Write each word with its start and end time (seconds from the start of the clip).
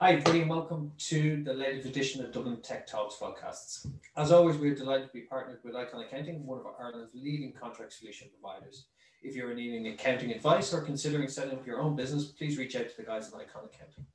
Hi, 0.00 0.12
everybody, 0.12 0.42
and 0.42 0.50
welcome 0.50 0.92
to 1.08 1.42
the 1.42 1.52
latest 1.52 1.88
edition 1.88 2.24
of 2.24 2.30
Dublin 2.30 2.58
Tech 2.62 2.86
Talks 2.86 3.16
podcasts. 3.16 3.84
As 4.16 4.30
always, 4.30 4.56
we're 4.56 4.76
delighted 4.76 5.08
to 5.08 5.12
be 5.12 5.22
partnered 5.22 5.58
with 5.64 5.74
Icon 5.74 6.04
Accounting, 6.04 6.46
one 6.46 6.60
of 6.60 6.66
Ireland's 6.78 7.10
leading 7.16 7.52
contract 7.52 7.94
solution 7.94 8.28
providers. 8.40 8.84
If 9.24 9.34
you're 9.34 9.52
needing 9.54 9.88
accounting 9.88 10.30
advice 10.30 10.72
or 10.72 10.82
considering 10.82 11.26
setting 11.26 11.58
up 11.58 11.66
your 11.66 11.80
own 11.80 11.96
business, 11.96 12.26
please 12.26 12.58
reach 12.58 12.76
out 12.76 12.88
to 12.88 12.96
the 12.96 13.02
guys 13.02 13.26
at 13.26 13.40
Icon 13.40 13.64
Accounting. 13.64 14.06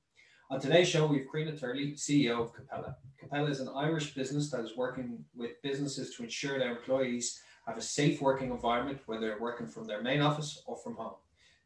On 0.50 0.58
today's 0.58 0.88
show, 0.88 1.06
we 1.06 1.18
have 1.18 1.28
Karina 1.30 1.58
Turley, 1.58 1.92
CEO 1.96 2.40
of 2.40 2.54
Capella. 2.54 2.96
Capella 3.20 3.50
is 3.50 3.60
an 3.60 3.68
Irish 3.76 4.16
business 4.16 4.50
that 4.52 4.62
is 4.62 4.78
working 4.78 5.26
with 5.36 5.62
businesses 5.64 6.16
to 6.16 6.24
ensure 6.24 6.60
their 6.60 6.78
employees 6.78 7.42
have 7.68 7.78
a 7.78 7.82
safe 7.82 8.22
working 8.22 8.52
environment, 8.52 9.02
whether 9.06 9.28
they're 9.28 9.42
working 9.42 9.68
from 9.68 9.86
their 9.86 10.02
main 10.02 10.22
office 10.22 10.64
or 10.66 10.78
from 10.78 10.96
home. 10.96 11.16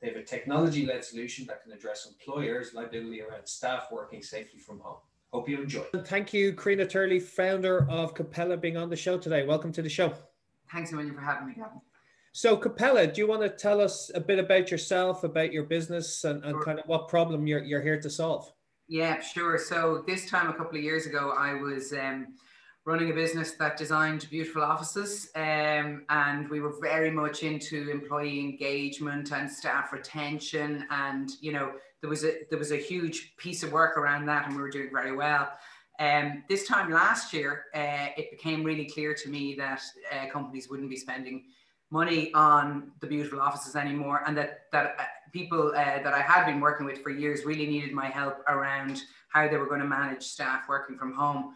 They 0.02 0.10
have 0.10 0.18
a 0.18 0.24
technology 0.24 0.86
led 0.86 1.04
solution 1.04 1.46
that 1.48 1.64
can 1.64 1.72
address 1.72 2.08
employers' 2.08 2.74
liability 2.74 3.22
around 3.22 3.48
staff 3.48 3.88
working 3.92 4.22
safely 4.22 4.60
from 4.60 4.80
home. 4.80 4.98
Hope 5.34 5.50
you 5.50 5.62
enjoy. 5.62 5.84
Thank 6.06 6.34
you, 6.34 6.54
Karina 6.54 6.86
Turley, 6.86 7.20
founder 7.20 7.90
of 7.90 8.14
Capella, 8.14 8.58
being 8.58 8.78
on 8.78 8.90
the 8.90 8.96
show 8.96 9.18
today. 9.18 9.46
Welcome 9.46 9.72
to 9.74 9.82
the 9.82 9.90
show. 9.90 10.14
Thanks 10.72 10.92
a 10.92 10.96
million 10.96 11.16
for 11.16 11.22
having 11.22 11.48
me, 11.48 11.56
Gavin. 11.56 11.82
So, 12.32 12.56
Capella, 12.56 13.08
do 13.08 13.20
you 13.20 13.28
want 13.28 13.42
to 13.42 13.50
tell 13.50 13.82
us 13.82 14.12
a 14.14 14.20
bit 14.20 14.38
about 14.38 14.70
yourself, 14.70 15.24
about 15.24 15.52
your 15.52 15.64
business, 15.64 16.24
and, 16.24 16.44
and 16.44 16.54
sure. 16.54 16.64
kind 16.64 16.80
of 16.80 16.88
what 16.88 17.08
problem 17.08 17.48
you're, 17.48 17.64
you're 17.64 17.82
here 17.82 18.00
to 18.00 18.10
solve? 18.10 18.54
Yeah, 18.88 19.20
sure. 19.20 19.58
So, 19.58 20.04
this 20.06 20.30
time 20.30 20.48
a 20.48 20.54
couple 20.54 20.78
of 20.78 20.84
years 20.84 21.08
ago, 21.08 21.34
I 21.36 21.56
was 21.56 21.92
um, 21.94 22.36
running 22.88 23.12
a 23.12 23.14
business 23.14 23.52
that 23.52 23.76
designed 23.76 24.26
beautiful 24.30 24.64
offices 24.64 25.30
um, 25.36 26.06
and 26.10 26.48
we 26.50 26.62
were 26.62 26.74
very 26.82 27.12
much 27.12 27.44
into 27.44 27.90
employee 27.92 28.40
engagement 28.40 29.34
and 29.34 29.52
staff 29.52 29.92
retention 29.92 30.86
and 30.90 31.32
you 31.42 31.52
know 31.52 31.74
there 32.00 32.10
was 32.10 32.24
a 32.24 32.46
there 32.50 32.58
was 32.58 32.72
a 32.72 32.78
huge 32.78 33.36
piece 33.36 33.62
of 33.62 33.74
work 33.74 33.98
around 33.98 34.26
that 34.26 34.46
and 34.46 34.56
we 34.56 34.62
were 34.62 34.70
doing 34.70 34.90
very 34.90 35.14
well. 35.14 35.52
Um, 36.00 36.44
this 36.48 36.66
time 36.66 36.90
last 36.90 37.34
year 37.34 37.66
uh, 37.76 38.08
it 38.16 38.32
became 38.32 38.64
really 38.64 38.86
clear 38.86 39.14
to 39.16 39.30
me 39.30 39.54
that 39.56 39.82
uh, 40.14 40.30
companies 40.32 40.70
wouldn't 40.70 40.90
be 40.90 40.96
spending 40.96 41.44
money 41.92 42.34
on 42.34 42.92
the 43.02 43.08
beautiful 43.08 43.42
offices 43.42 43.76
anymore 43.76 44.24
and 44.26 44.38
that 44.38 44.62
that 44.72 44.96
uh, 44.98 45.04
people 45.34 45.74
uh, 45.76 46.00
that 46.04 46.14
I 46.14 46.22
had 46.22 46.46
been 46.46 46.62
working 46.62 46.86
with 46.86 47.04
for 47.04 47.10
years 47.10 47.44
really 47.44 47.68
needed 47.68 47.92
my 47.92 48.06
help 48.06 48.38
around 48.48 49.02
how 49.28 49.46
they 49.50 49.58
were 49.58 49.68
going 49.68 49.82
to 49.82 49.88
manage 49.88 50.24
staff 50.24 50.70
working 50.70 50.98
from 50.98 51.14
home 51.14 51.54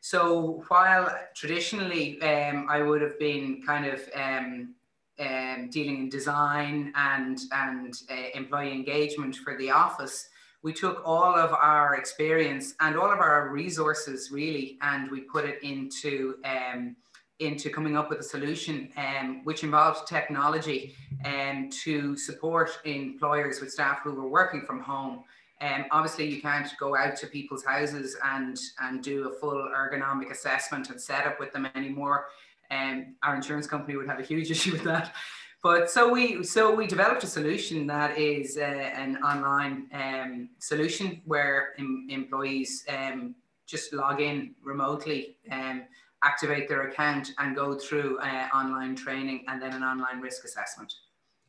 so 0.00 0.62
while 0.68 1.10
traditionally 1.34 2.20
um, 2.22 2.66
I 2.68 2.82
would 2.82 3.02
have 3.02 3.18
been 3.18 3.62
kind 3.66 3.86
of 3.86 4.00
um, 4.14 4.74
um, 5.18 5.68
dealing 5.70 5.96
in 5.96 6.08
design 6.08 6.92
and 6.94 7.38
and 7.52 7.94
uh, 8.10 8.14
employee 8.34 8.72
engagement 8.72 9.36
for 9.36 9.56
the 9.56 9.70
office, 9.70 10.28
we 10.62 10.72
took 10.72 11.02
all 11.04 11.34
of 11.34 11.52
our 11.52 11.94
experience 11.94 12.74
and 12.80 12.96
all 12.96 13.10
of 13.10 13.20
our 13.20 13.48
resources 13.50 14.30
really, 14.30 14.78
and 14.82 15.10
we 15.10 15.20
put 15.20 15.44
it 15.44 15.62
into 15.62 16.36
um, 16.44 16.96
into 17.38 17.68
coming 17.68 17.96
up 17.96 18.08
with 18.08 18.20
a 18.20 18.22
solution 18.22 18.88
um, 18.96 19.44
which 19.44 19.62
involved 19.62 20.08
technology 20.08 20.94
um, 21.24 21.68
to 21.70 22.16
support 22.16 22.70
employers 22.84 23.60
with 23.60 23.70
staff 23.70 24.00
who 24.02 24.14
were 24.14 24.28
working 24.28 24.62
from 24.62 24.80
home 24.80 25.22
um, 25.60 25.86
obviously, 25.90 26.28
you 26.28 26.40
can't 26.42 26.68
go 26.78 26.96
out 26.96 27.16
to 27.16 27.26
people's 27.26 27.64
houses 27.64 28.16
and 28.24 28.58
and 28.82 29.02
do 29.02 29.28
a 29.28 29.32
full 29.32 29.68
ergonomic 29.74 30.30
assessment 30.30 30.90
and 30.90 31.00
setup 31.00 31.40
with 31.40 31.52
them 31.52 31.66
anymore. 31.74 32.26
Um, 32.70 33.14
our 33.22 33.34
insurance 33.34 33.66
company 33.66 33.96
would 33.96 34.08
have 34.08 34.20
a 34.20 34.24
huge 34.24 34.50
issue 34.54 34.72
with 34.72 34.84
that. 34.84 35.14
But 35.62 35.90
so 35.90 36.12
we 36.12 36.44
so 36.44 36.74
we 36.74 36.86
developed 36.86 37.24
a 37.24 37.26
solution 37.26 37.86
that 37.86 38.18
is 38.18 38.58
uh, 38.58 38.60
an 38.60 39.16
online 39.18 39.88
um, 39.92 40.50
solution 40.58 41.22
where 41.24 41.72
em- 41.78 42.06
employees 42.10 42.84
um, 42.88 43.34
just 43.66 43.92
log 43.92 44.20
in 44.20 44.54
remotely, 44.62 45.38
um, 45.50 45.84
activate 46.22 46.68
their 46.68 46.88
account, 46.88 47.32
and 47.38 47.56
go 47.56 47.74
through 47.74 48.18
uh, 48.18 48.48
online 48.54 48.94
training 48.94 49.44
and 49.48 49.60
then 49.60 49.72
an 49.72 49.82
online 49.82 50.20
risk 50.20 50.44
assessment. 50.44 50.92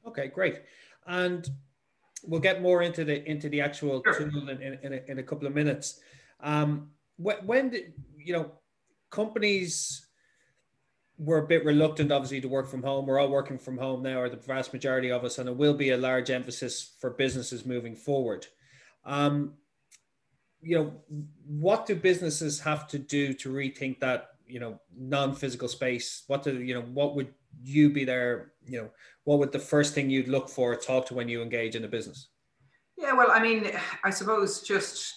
Okay, 0.06 0.28
great. 0.30 0.62
And 1.06 1.50
we'll 2.24 2.42
get 2.42 2.62
more 2.62 2.82
into 2.82 3.04
the 3.04 3.24
into 3.30 3.50
the 3.50 3.62
actual 3.62 4.02
sure. 4.04 4.30
tool 4.30 4.50
in, 4.50 4.62
in, 4.62 4.80
in, 4.84 4.94
a, 4.94 5.02
in, 5.08 5.20
a, 5.20 5.24
couple 5.24 5.48
of 5.48 5.54
minutes. 5.54 6.00
Um, 6.40 6.90
when, 7.18 7.38
when 7.46 7.70
did, 7.70 7.94
you 8.18 8.34
know 8.34 8.52
companies 9.10 10.08
were 11.18 11.40
a 11.40 11.48
bit 11.48 11.66
reluctant, 11.66 12.12
obviously, 12.12 12.42
to 12.42 12.48
work 12.48 12.70
from 12.70 12.84
home. 12.84 13.06
We're 13.06 13.20
all 13.20 13.30
working 13.30 13.58
from 13.58 13.78
home 13.78 14.04
now, 14.04 14.20
or 14.20 14.30
the 14.30 14.38
vast 14.38 14.74
majority 14.74 15.12
of 15.12 15.24
us, 15.24 15.38
and 15.40 15.50
it 15.50 15.56
will 15.56 15.74
be 15.74 15.92
a 15.92 15.98
large 15.98 16.30
emphasis 16.30 16.96
for 17.00 17.12
businesses 17.12 17.66
moving 17.66 17.96
forward. 17.96 18.46
Um, 19.04 19.54
you 20.62 20.78
know, 20.78 20.94
what 21.46 21.86
do 21.86 21.96
businesses 21.96 22.60
have 22.60 22.88
to 22.90 23.00
do 23.00 23.34
to 23.34 23.50
rethink 23.50 24.00
that? 24.00 24.30
You 24.48 24.60
know, 24.60 24.80
non-physical 24.96 25.68
space. 25.68 26.24
What 26.28 26.44
do 26.44 26.62
you 26.62 26.74
know? 26.74 26.82
What 26.82 27.16
would 27.16 27.34
you 27.64 27.90
be 27.90 28.06
there? 28.06 28.54
You 28.66 28.84
know, 28.84 28.90
what 29.28 29.40
would 29.40 29.52
the 29.52 29.60
first 29.60 29.94
thing 29.94 30.10
you'd 30.10 30.30
look 30.30 30.48
for 30.48 30.74
talk 30.74 31.06
to 31.06 31.14
when 31.14 31.28
you 31.28 31.42
engage 31.42 31.76
in 31.76 31.84
a 31.84 31.88
business? 31.88 32.30
Yeah, 32.98 33.12
well, 33.12 33.28
I 33.30 33.42
mean, 33.42 33.70
I 34.06 34.10
suppose 34.10 34.62
just 34.62 35.16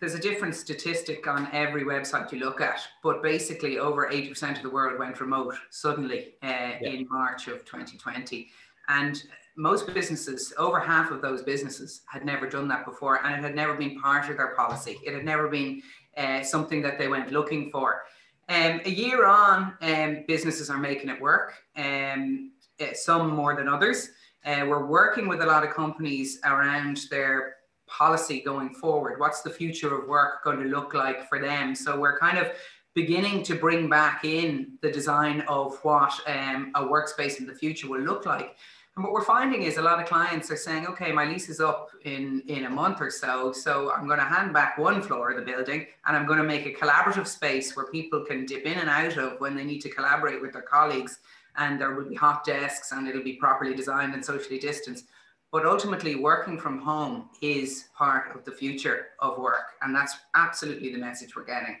there's 0.00 0.14
a 0.14 0.18
different 0.18 0.54
statistic 0.54 1.26
on 1.26 1.46
every 1.52 1.84
website 1.84 2.32
you 2.32 2.38
look 2.38 2.62
at, 2.62 2.80
but 3.02 3.22
basically 3.22 3.78
over 3.78 4.08
80% 4.10 4.56
of 4.56 4.62
the 4.62 4.70
world 4.70 4.98
went 4.98 5.20
remote 5.20 5.56
suddenly 5.68 6.36
uh, 6.42 6.46
yeah. 6.80 6.88
in 6.88 7.06
March 7.10 7.46
of 7.48 7.66
2020. 7.66 8.48
And 8.88 9.22
most 9.58 9.92
businesses, 9.92 10.54
over 10.56 10.80
half 10.80 11.10
of 11.10 11.20
those 11.20 11.42
businesses 11.42 12.00
had 12.10 12.24
never 12.24 12.48
done 12.48 12.66
that 12.68 12.86
before 12.86 13.22
and 13.26 13.34
it 13.34 13.46
had 13.46 13.54
never 13.54 13.74
been 13.74 14.00
part 14.00 14.30
of 14.30 14.38
their 14.38 14.54
policy. 14.54 14.98
It 15.04 15.12
had 15.12 15.26
never 15.26 15.48
been 15.48 15.82
uh, 16.16 16.42
something 16.42 16.80
that 16.80 16.98
they 16.98 17.08
went 17.08 17.30
looking 17.30 17.70
for. 17.70 18.04
Um, 18.48 18.80
a 18.86 18.90
year 18.90 19.26
on, 19.26 19.74
um, 19.82 20.24
businesses 20.26 20.70
are 20.70 20.78
making 20.78 21.10
it 21.10 21.20
work. 21.20 21.54
Um, 21.76 22.52
some 22.94 23.34
more 23.34 23.56
than 23.56 23.68
others. 23.68 24.10
Uh, 24.44 24.66
we're 24.68 24.86
working 24.86 25.26
with 25.26 25.40
a 25.40 25.46
lot 25.46 25.64
of 25.64 25.74
companies 25.74 26.38
around 26.44 27.00
their 27.10 27.56
policy 27.86 28.40
going 28.40 28.74
forward. 28.74 29.18
What's 29.18 29.42
the 29.42 29.50
future 29.50 29.94
of 29.96 30.08
work 30.08 30.44
going 30.44 30.60
to 30.60 30.66
look 30.66 30.94
like 30.94 31.28
for 31.28 31.40
them? 31.40 31.74
So 31.74 31.98
we're 31.98 32.18
kind 32.18 32.38
of 32.38 32.52
beginning 32.94 33.42
to 33.42 33.54
bring 33.54 33.88
back 33.88 34.24
in 34.24 34.78
the 34.80 34.90
design 34.90 35.40
of 35.48 35.78
what 35.82 36.12
um, 36.26 36.72
a 36.74 36.82
workspace 36.82 37.40
in 37.40 37.46
the 37.46 37.54
future 37.54 37.88
will 37.88 38.00
look 38.00 38.26
like. 38.26 38.56
And 38.96 39.02
what 39.02 39.12
we're 39.12 39.24
finding 39.24 39.62
is 39.62 39.76
a 39.76 39.82
lot 39.82 39.98
of 39.98 40.06
clients 40.06 40.52
are 40.52 40.56
saying, 40.56 40.86
okay, 40.86 41.10
my 41.10 41.24
lease 41.24 41.48
is 41.48 41.60
up 41.60 41.90
in, 42.04 42.42
in 42.46 42.66
a 42.66 42.70
month 42.70 43.00
or 43.00 43.10
so. 43.10 43.50
So 43.50 43.92
I'm 43.92 44.06
going 44.06 44.20
to 44.20 44.24
hand 44.24 44.52
back 44.52 44.78
one 44.78 45.02
floor 45.02 45.32
of 45.32 45.36
the 45.36 45.42
building 45.42 45.86
and 46.06 46.16
I'm 46.16 46.26
going 46.26 46.38
to 46.38 46.44
make 46.44 46.66
a 46.66 46.72
collaborative 46.72 47.26
space 47.26 47.74
where 47.74 47.86
people 47.86 48.24
can 48.24 48.46
dip 48.46 48.64
in 48.64 48.78
and 48.78 48.88
out 48.88 49.16
of 49.16 49.40
when 49.40 49.56
they 49.56 49.64
need 49.64 49.80
to 49.80 49.88
collaborate 49.88 50.40
with 50.40 50.52
their 50.52 50.62
colleagues 50.62 51.18
and 51.56 51.80
there 51.80 51.94
will 51.94 52.08
be 52.08 52.14
hot 52.14 52.44
desks 52.44 52.92
and 52.92 53.06
it'll 53.08 53.22
be 53.22 53.34
properly 53.34 53.74
designed 53.74 54.14
and 54.14 54.24
socially 54.24 54.58
distanced. 54.58 55.06
But 55.52 55.66
ultimately, 55.66 56.16
working 56.16 56.58
from 56.58 56.80
home 56.80 57.28
is 57.40 57.84
part 57.96 58.34
of 58.34 58.44
the 58.44 58.50
future 58.50 59.08
of 59.20 59.38
work. 59.38 59.74
And 59.82 59.94
that's 59.94 60.16
absolutely 60.34 60.92
the 60.92 60.98
message 60.98 61.36
we're 61.36 61.44
getting. 61.44 61.76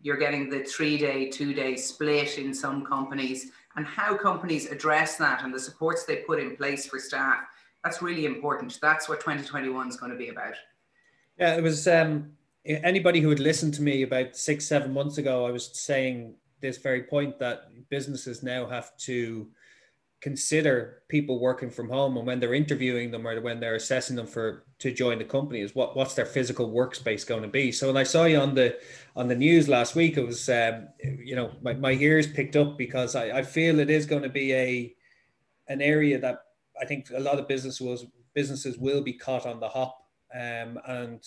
You're 0.00 0.16
getting 0.16 0.50
the 0.50 0.64
three 0.64 0.98
day, 0.98 1.30
two 1.30 1.54
day 1.54 1.76
split 1.76 2.38
in 2.38 2.52
some 2.52 2.84
companies, 2.84 3.52
and 3.76 3.86
how 3.86 4.16
companies 4.16 4.66
address 4.66 5.16
that 5.18 5.44
and 5.44 5.54
the 5.54 5.60
supports 5.60 6.04
they 6.04 6.16
put 6.16 6.40
in 6.40 6.56
place 6.56 6.86
for 6.86 6.98
staff. 6.98 7.44
That's 7.84 8.02
really 8.02 8.26
important. 8.26 8.78
That's 8.82 9.08
what 9.08 9.20
2021 9.20 9.88
is 9.88 9.96
going 9.96 10.12
to 10.12 10.18
be 10.18 10.28
about. 10.28 10.54
Yeah, 11.38 11.54
it 11.54 11.62
was 11.62 11.86
um, 11.86 12.32
anybody 12.64 13.20
who 13.20 13.30
had 13.30 13.40
listened 13.40 13.74
to 13.74 13.82
me 13.82 14.02
about 14.02 14.36
six, 14.36 14.66
seven 14.66 14.92
months 14.92 15.18
ago, 15.18 15.46
I 15.46 15.50
was 15.50 15.70
saying 15.72 16.34
this 16.60 16.78
very 16.78 17.02
point 17.02 17.38
that 17.38 17.71
businesses 17.92 18.42
now 18.42 18.64
have 18.66 18.96
to 18.96 19.46
consider 20.22 21.02
people 21.08 21.38
working 21.38 21.68
from 21.68 21.90
home 21.90 22.16
and 22.16 22.26
when 22.26 22.40
they're 22.40 22.54
interviewing 22.54 23.10
them 23.10 23.26
or 23.26 23.38
when 23.42 23.60
they're 23.60 23.74
assessing 23.74 24.16
them 24.16 24.26
for 24.26 24.64
to 24.78 24.90
join 24.90 25.18
the 25.18 25.24
company 25.24 25.60
is 25.60 25.74
what 25.74 25.94
what's 25.94 26.14
their 26.14 26.24
physical 26.24 26.70
workspace 26.70 27.26
going 27.26 27.42
to 27.42 27.48
be. 27.48 27.70
So 27.70 27.88
when 27.88 27.98
i 27.98 28.04
saw 28.04 28.24
you 28.24 28.38
on 28.38 28.54
the 28.54 28.78
on 29.14 29.28
the 29.28 29.34
news 29.34 29.68
last 29.68 29.94
week 29.94 30.16
it 30.16 30.24
was 30.24 30.48
um, 30.48 30.88
you 31.30 31.36
know 31.36 31.50
my, 31.60 31.74
my 31.74 31.92
ears 31.92 32.26
picked 32.26 32.56
up 32.56 32.78
because 32.78 33.14
I, 33.14 33.24
I 33.40 33.42
feel 33.42 33.78
it 33.78 33.90
is 33.90 34.06
going 34.06 34.22
to 34.22 34.34
be 34.42 34.48
a 34.54 34.94
an 35.68 35.82
area 35.82 36.18
that 36.24 36.36
i 36.80 36.84
think 36.88 37.10
a 37.14 37.20
lot 37.28 37.38
of 37.38 37.46
businesses 37.46 38.06
businesses 38.34 38.78
will 38.78 39.02
be 39.02 39.12
caught 39.26 39.44
on 39.46 39.60
the 39.60 39.68
hop 39.68 39.94
um, 40.34 40.78
and 40.86 41.20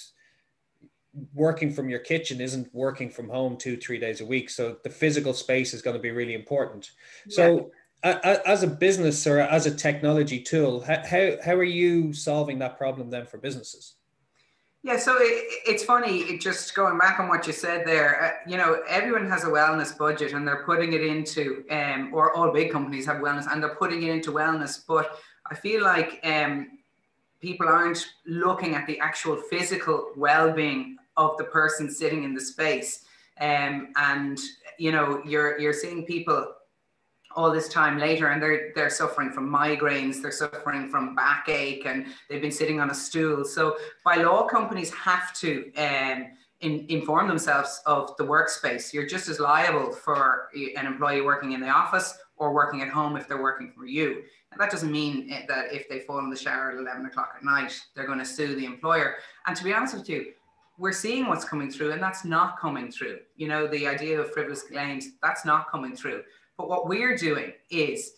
working 1.34 1.72
from 1.72 1.90
your 1.90 2.00
kitchen 2.00 2.42
isn't 2.42 2.74
working 2.74 3.10
from 3.10 3.30
home 3.30 3.58
two 3.58 3.78
three 3.78 4.00
days 4.00 4.22
a 4.22 4.26
week 4.26 4.50
so 4.50 4.78
the 4.84 4.90
physical 4.90 5.34
space 5.34 5.74
is 5.74 5.82
going 5.82 5.96
to 5.96 6.02
be 6.02 6.12
really 6.12 6.34
important 6.34 6.92
so 7.30 7.72
yeah. 8.04 8.40
as 8.46 8.64
a 8.64 8.68
business 8.68 9.26
or 9.26 9.40
as 9.40 9.66
a 9.66 9.74
technology 9.74 10.42
tool 10.42 10.82
how, 10.82 11.38
how 11.44 11.54
are 11.54 11.64
you 11.64 12.14
solving 12.14 12.60
that 12.60 12.78
problem 12.78 13.10
then 13.10 13.26
for 13.26 13.38
businesses 13.38 13.96
yeah, 14.86 14.98
so 14.98 15.16
it, 15.18 15.64
it's 15.66 15.84
funny, 15.84 16.20
it 16.20 16.40
just 16.40 16.76
going 16.76 17.00
back 17.00 17.20
on 17.20 17.28
what 17.28 17.48
you 17.48 17.54
said 17.54 17.88
there, 17.88 18.24
uh, 18.24 18.48
you 18.48 18.56
know, 18.56 18.84
everyone 18.88 19.28
has 19.32 19.44
a 19.44 19.48
wellness 19.48 19.98
budget 19.98 20.34
and 20.34 20.48
they're 20.48 20.64
putting 20.64 20.94
it 20.94 21.02
into, 21.04 21.66
um, 21.72 22.12
or 22.14 22.36
all 22.38 22.52
big 22.52 22.72
companies 22.72 23.08
have 23.08 23.18
wellness 23.18 23.52
and 23.52 23.64
they're 23.64 23.74
putting 23.74 24.04
it 24.04 24.12
into 24.12 24.32
wellness. 24.32 24.80
But 24.88 25.18
I 25.50 25.56
feel 25.56 25.84
like 25.84 26.20
um, 26.24 26.68
people 27.42 27.68
aren't 27.68 28.06
looking 28.28 28.76
at 28.76 28.86
the 28.86 29.00
actual 29.00 29.38
physical 29.38 30.12
well 30.16 30.52
being 30.52 30.98
of 31.18 31.38
the 31.38 31.44
person 31.46 31.90
sitting 31.90 32.24
in 32.24 32.34
the 32.34 32.42
space. 32.42 33.06
Um, 33.40 33.90
and 33.96 34.40
you 34.78 34.92
know, 34.92 35.22
you're 35.26 35.60
you're 35.60 35.74
seeing 35.74 36.06
people 36.06 36.54
all 37.36 37.52
this 37.52 37.68
time 37.68 37.98
later 38.00 38.28
and 38.28 38.42
they're 38.42 38.72
they're 38.76 38.90
suffering 38.90 39.30
from 39.30 39.50
migraines 39.50 40.22
they're 40.22 40.32
suffering 40.32 40.88
from 40.90 41.14
backache 41.16 41.86
and 41.86 42.08
they've 42.30 42.42
been 42.42 42.52
sitting 42.52 42.80
on 42.80 42.90
a 42.90 42.94
stool. 42.94 43.44
So 43.44 43.78
by 44.04 44.16
law 44.16 44.48
companies 44.48 44.92
have 44.94 45.34
to 45.40 45.72
um, 45.76 46.28
in, 46.62 46.86
inform 46.88 47.28
themselves 47.28 47.82
of 47.86 48.16
the 48.18 48.24
workspace. 48.24 48.94
You're 48.94 49.06
just 49.06 49.28
as 49.28 49.40
liable 49.40 49.92
for 49.92 50.50
an 50.56 50.86
employee 50.86 51.22
working 51.22 51.52
in 51.52 51.60
the 51.60 51.70
office 51.70 52.18
or 52.38 52.54
working 52.54 52.82
at 52.82 52.90
home 52.90 53.18
if 53.18 53.28
they're 53.28 53.42
working 53.42 53.74
for 53.76 53.86
you. 53.86 54.24
And 54.52 54.62
that 54.62 54.72
doesn't 54.72 54.92
mean 54.92 55.30
that 55.50 55.74
if 55.74 55.90
they 55.90 56.00
fall 56.00 56.20
in 56.20 56.30
the 56.30 56.38
shower 56.38 56.72
at 56.72 56.78
11 56.78 57.06
o'clock 57.06 57.34
at 57.36 57.44
night 57.44 57.78
they're 57.96 58.08
going 58.08 58.20
to 58.20 58.26
sue 58.26 58.56
the 58.56 58.66
employer. 58.66 59.16
And 59.48 59.56
to 59.58 59.64
be 59.64 59.74
honest 59.74 59.96
with 59.96 60.08
you 60.08 60.32
we're 60.77 60.92
seeing 60.92 61.27
what's 61.27 61.45
coming 61.45 61.69
through 61.69 61.92
and 61.92 62.01
that's 62.01 62.25
not 62.25 62.60
coming 62.60 62.92
through 62.92 63.18
you 63.36 63.48
know 63.48 63.68
the 63.68 63.88
idea 63.88 64.19
of 64.19 64.31
frivolous 64.31 64.63
claims 64.63 65.10
that's 65.22 65.45
not 65.45 65.69
coming 65.69 65.95
through 65.95 66.22
but 66.57 66.69
what 66.69 66.88
we're 66.88 67.18
doing 67.18 67.51
is 67.69 68.13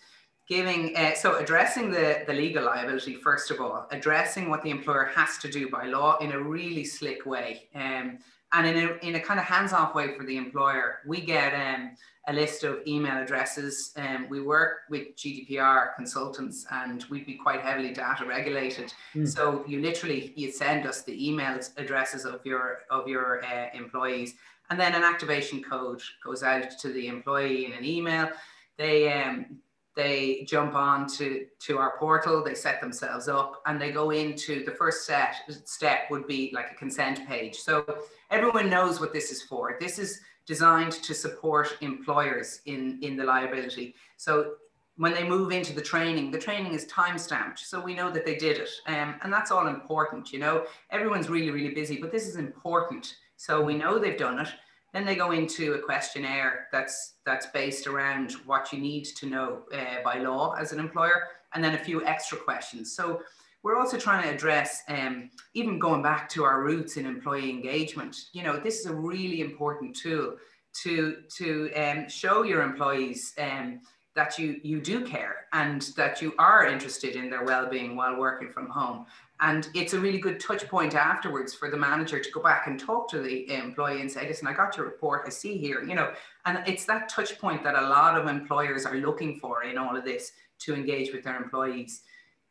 giving, 0.47 0.95
uh, 0.95 1.13
so 1.13 1.37
addressing 1.37 1.91
the, 1.91 2.23
the 2.25 2.33
legal 2.33 2.63
liability, 2.63 3.15
first 3.15 3.51
of 3.51 3.59
all, 3.59 3.87
addressing 3.91 4.49
what 4.49 4.61
the 4.63 4.69
employer 4.69 5.11
has 5.13 5.37
to 5.39 5.51
do 5.51 5.69
by 5.69 5.85
law 5.85 6.17
in 6.19 6.31
a 6.31 6.39
really 6.39 6.85
slick 6.85 7.25
way. 7.25 7.67
Um, 7.75 8.19
and 8.53 8.65
in 8.65 8.77
a, 8.77 9.05
in 9.05 9.15
a 9.15 9.19
kind 9.19 9.39
of 9.39 9.45
hands-off 9.45 9.93
way 9.93 10.15
for 10.17 10.25
the 10.25 10.37
employer, 10.37 10.99
we 11.05 11.21
get 11.21 11.53
um, 11.53 11.91
a 12.27 12.33
list 12.33 12.63
of 12.63 12.79
email 12.87 13.17
addresses. 13.17 13.91
Um, 13.97 14.27
we 14.29 14.41
work 14.41 14.79
with 14.89 15.15
GDPR 15.15 15.95
consultants 15.95 16.65
and 16.71 17.03
we'd 17.09 17.25
be 17.25 17.35
quite 17.35 17.61
heavily 17.61 17.93
data 17.93 18.25
regulated. 18.25 18.93
Mm. 19.15 19.27
So 19.27 19.65
you 19.67 19.81
literally, 19.81 20.33
you 20.35 20.51
send 20.51 20.85
us 20.85 21.03
the 21.03 21.27
email 21.27 21.59
addresses 21.77 22.25
of 22.25 22.39
your, 22.45 22.79
of 22.89 23.07
your 23.07 23.43
uh, 23.43 23.67
employees 23.73 24.35
and 24.69 24.79
then 24.79 24.95
an 24.95 25.03
activation 25.03 25.63
code 25.63 26.01
goes 26.23 26.43
out 26.43 26.71
to 26.79 26.89
the 26.91 27.07
employee 27.07 27.65
in 27.65 27.73
an 27.73 27.85
email. 27.85 28.29
They 28.77 29.11
um, 29.13 29.59
they 29.97 30.45
jump 30.47 30.75
on 30.75 31.07
to, 31.17 31.45
to 31.59 31.77
our 31.77 31.97
portal, 31.97 32.41
they 32.41 32.55
set 32.55 32.79
themselves 32.79 33.27
up, 33.27 33.61
and 33.65 33.81
they 33.81 33.91
go 33.91 34.11
into 34.11 34.63
the 34.63 34.71
first 34.71 35.05
set, 35.05 35.35
step 35.65 36.09
would 36.09 36.25
be 36.25 36.51
like 36.53 36.71
a 36.71 36.75
consent 36.75 37.27
page. 37.27 37.55
So 37.55 37.85
everyone 38.31 38.69
knows 38.69 39.01
what 39.01 39.11
this 39.11 39.31
is 39.31 39.41
for. 39.41 39.75
This 39.79 39.99
is 39.99 40.21
designed 40.45 40.93
to 40.93 41.13
support 41.13 41.77
employers 41.81 42.61
in, 42.65 42.99
in 43.01 43.17
the 43.17 43.25
liability. 43.25 43.95
So 44.15 44.53
when 44.95 45.13
they 45.13 45.27
move 45.27 45.51
into 45.51 45.73
the 45.73 45.81
training, 45.81 46.31
the 46.31 46.39
training 46.39 46.73
is 46.73 46.85
time 46.85 47.17
stamped. 47.17 47.59
So 47.59 47.81
we 47.81 47.93
know 47.93 48.09
that 48.11 48.25
they 48.25 48.35
did 48.35 48.57
it. 48.57 48.69
Um, 48.87 49.15
and 49.23 49.33
that's 49.33 49.51
all 49.51 49.67
important, 49.67 50.31
you 50.31 50.39
know. 50.39 50.65
Everyone's 50.91 51.29
really, 51.29 51.51
really 51.51 51.73
busy, 51.73 51.97
but 51.97 52.11
this 52.11 52.27
is 52.27 52.37
important 52.37 53.15
so 53.37 53.61
we 53.61 53.75
know 53.75 53.99
they've 53.99 54.17
done 54.17 54.39
it. 54.39 54.49
Then 54.93 55.05
they 55.05 55.15
go 55.15 55.31
into 55.31 55.73
a 55.73 55.79
questionnaire 55.79 56.67
that's 56.71 57.15
that's 57.25 57.47
based 57.47 57.87
around 57.87 58.33
what 58.45 58.71
you 58.71 58.79
need 58.79 59.05
to 59.05 59.25
know 59.27 59.63
uh, 59.73 60.01
by 60.03 60.19
law 60.19 60.53
as 60.53 60.71
an 60.71 60.79
employer, 60.79 61.27
and 61.53 61.63
then 61.63 61.75
a 61.75 61.77
few 61.77 62.05
extra 62.05 62.37
questions. 62.37 62.95
So 62.95 63.21
we're 63.63 63.77
also 63.77 63.97
trying 63.97 64.23
to 64.23 64.29
address 64.29 64.83
um, 64.87 65.29
even 65.53 65.77
going 65.77 66.01
back 66.01 66.29
to 66.29 66.43
our 66.43 66.61
roots 66.61 66.97
in 66.97 67.05
employee 67.05 67.49
engagement. 67.49 68.15
You 68.31 68.43
know, 68.43 68.57
this 68.57 68.79
is 68.79 68.85
a 68.85 68.95
really 68.95 69.41
important 69.41 69.95
tool 69.95 70.37
to 70.83 71.17
to 71.35 71.71
um, 71.73 72.07
show 72.07 72.43
your 72.43 72.61
employees 72.61 73.33
um, 73.39 73.81
that 74.17 74.37
you 74.37 74.59
you 74.63 74.81
do 74.81 75.05
care 75.05 75.45
and 75.53 75.81
that 75.95 76.21
you 76.21 76.33
are 76.37 76.65
interested 76.65 77.15
in 77.15 77.29
their 77.29 77.45
well-being 77.45 77.95
while 77.95 78.17
working 78.17 78.49
from 78.51 78.67
home 78.69 79.05
and 79.39 79.69
it's 79.75 79.93
a 79.93 79.99
really 79.99 80.17
good 80.17 80.39
touch 80.39 80.67
point 80.67 80.95
afterwards 80.95 81.53
for 81.53 81.69
the 81.69 81.77
manager 81.77 82.19
to 82.19 82.31
go 82.31 82.41
back 82.41 82.65
and 82.65 82.79
talk 82.79 83.07
to 83.11 83.19
the 83.19 83.51
employee 83.53 84.01
and 84.01 84.11
say, 84.11 84.27
listen, 84.27 84.47
I 84.47 84.53
got 84.53 84.75
your 84.75 84.87
report, 84.87 85.23
I 85.27 85.29
see 85.29 85.57
here, 85.57 85.83
you 85.83 85.93
know, 85.93 86.11
and 86.45 86.63
it's 86.65 86.85
that 86.85 87.07
touch 87.07 87.37
point 87.37 87.63
that 87.63 87.75
a 87.75 87.81
lot 87.81 88.19
of 88.19 88.27
employers 88.27 88.85
are 88.85 88.95
looking 88.95 89.39
for 89.39 89.63
in 89.63 89.77
all 89.77 89.95
of 89.95 90.03
this 90.03 90.31
to 90.59 90.73
engage 90.73 91.13
with 91.13 91.23
their 91.23 91.37
employees. 91.37 92.01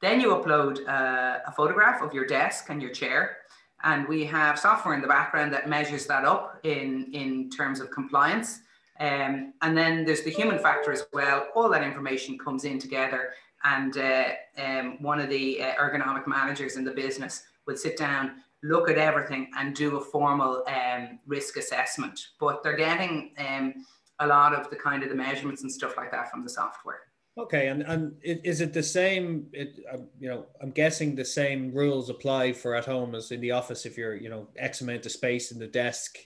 Then 0.00 0.20
you 0.20 0.28
upload 0.28 0.86
uh, 0.88 1.40
a 1.44 1.52
photograph 1.52 2.02
of 2.02 2.12
your 2.12 2.26
desk 2.26 2.66
and 2.68 2.80
your 2.80 2.92
chair. 2.92 3.38
And 3.82 4.06
we 4.06 4.24
have 4.26 4.58
software 4.58 4.94
in 4.94 5.00
the 5.00 5.08
background 5.08 5.52
that 5.54 5.68
measures 5.68 6.06
that 6.06 6.24
up 6.24 6.60
in, 6.62 7.10
in 7.12 7.50
terms 7.50 7.80
of 7.80 7.90
compliance. 7.90 8.60
Um, 9.00 9.52
and 9.62 9.76
then 9.76 10.04
there's 10.04 10.22
the 10.22 10.30
human 10.30 10.58
factor 10.58 10.92
as 10.92 11.06
well. 11.12 11.48
All 11.54 11.68
that 11.68 11.82
information 11.82 12.38
comes 12.38 12.64
in 12.64 12.78
together 12.78 13.30
and 13.64 13.96
uh, 13.96 14.24
um, 14.58 15.02
one 15.02 15.20
of 15.20 15.28
the 15.28 15.62
uh, 15.62 15.74
ergonomic 15.74 16.26
managers 16.26 16.76
in 16.76 16.84
the 16.84 16.92
business 16.92 17.42
would 17.66 17.78
sit 17.78 17.96
down, 17.96 18.42
look 18.62 18.88
at 18.88 18.98
everything, 18.98 19.50
and 19.56 19.74
do 19.74 19.96
a 19.96 20.00
formal 20.00 20.62
um, 20.68 21.18
risk 21.26 21.56
assessment. 21.56 22.28
But 22.38 22.62
they're 22.62 22.76
getting 22.76 23.32
um, 23.38 23.74
a 24.20 24.26
lot 24.26 24.54
of 24.54 24.70
the 24.70 24.76
kind 24.76 25.02
of 25.02 25.08
the 25.08 25.14
measurements 25.14 25.62
and 25.62 25.72
stuff 25.72 25.96
like 25.96 26.12
that 26.12 26.30
from 26.30 26.44
the 26.44 26.50
software. 26.50 27.00
Okay, 27.38 27.68
and 27.68 27.82
and 27.82 28.14
is 28.22 28.62
it 28.62 28.72
the 28.72 28.82
same? 28.82 29.48
It 29.52 29.80
uh, 29.92 29.98
you 30.18 30.28
know, 30.28 30.46
I'm 30.62 30.70
guessing 30.70 31.14
the 31.14 31.24
same 31.24 31.72
rules 31.72 32.08
apply 32.08 32.54
for 32.54 32.74
at 32.74 32.86
home 32.86 33.14
as 33.14 33.30
in 33.30 33.40
the 33.40 33.50
office. 33.50 33.84
If 33.84 33.98
you're 33.98 34.16
you 34.16 34.30
know 34.30 34.48
X 34.56 34.80
amount 34.80 35.04
of 35.04 35.12
space 35.12 35.52
in 35.52 35.58
the 35.58 35.66
desk, 35.66 36.16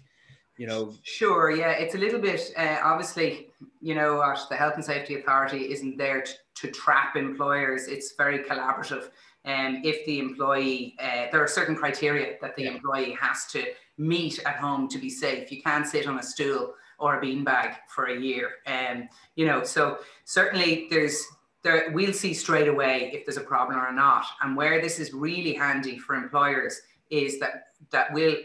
you 0.61 0.67
know. 0.67 0.93
Sure 1.03 1.51
yeah 1.51 1.71
it's 1.71 1.95
a 1.95 1.99
little 1.99 2.21
bit 2.21 2.53
uh, 2.57 2.77
obviously 2.85 3.49
you 3.81 3.95
know 3.95 4.17
what 4.17 4.39
the 4.51 4.57
health 4.57 4.75
and 4.75 4.85
safety 4.85 5.15
authority 5.19 5.73
isn't 5.73 5.97
there 5.97 6.21
to, 6.21 6.33
to 6.57 6.71
trap 6.71 7.17
employers 7.17 7.89
it's 7.89 8.13
very 8.13 8.41
collaborative. 8.41 9.09
And 9.47 9.77
um, 9.77 9.83
if 9.85 10.05
the 10.05 10.19
employee 10.19 10.97
uh, 11.03 11.27
there 11.33 11.43
are 11.43 11.49
certain 11.49 11.75
criteria 11.75 12.37
that 12.43 12.57
the 12.57 12.65
yeah. 12.65 12.73
employee 12.73 13.17
has 13.19 13.47
to 13.53 13.65
meet 13.97 14.39
at 14.45 14.57
home 14.57 14.87
to 14.89 14.99
be 14.99 15.09
safe. 15.09 15.51
You 15.51 15.63
can't 15.63 15.87
sit 15.87 16.07
on 16.07 16.19
a 16.19 16.23
stool 16.23 16.75
or 16.99 17.19
a 17.19 17.23
beanbag 17.23 17.77
for 17.89 18.05
a 18.09 18.21
year 18.21 18.57
and 18.67 19.05
um, 19.05 19.09
you 19.37 19.47
know 19.47 19.65
so 19.65 20.01
certainly 20.25 20.89
there's 20.91 21.25
there 21.63 21.91
we'll 21.95 22.13
see 22.13 22.35
straight 22.35 22.69
away 22.69 23.11
if 23.15 23.25
there's 23.25 23.39
a 23.39 23.49
problem 23.55 23.79
or 23.79 23.93
not. 23.93 24.27
And 24.43 24.55
where 24.55 24.83
this 24.83 24.99
is 25.01 25.15
really 25.15 25.55
handy 25.55 25.97
for 25.99 26.15
employers 26.17 26.83
is 27.09 27.41
that 27.41 27.69
that 27.93 28.13
will 28.13 28.37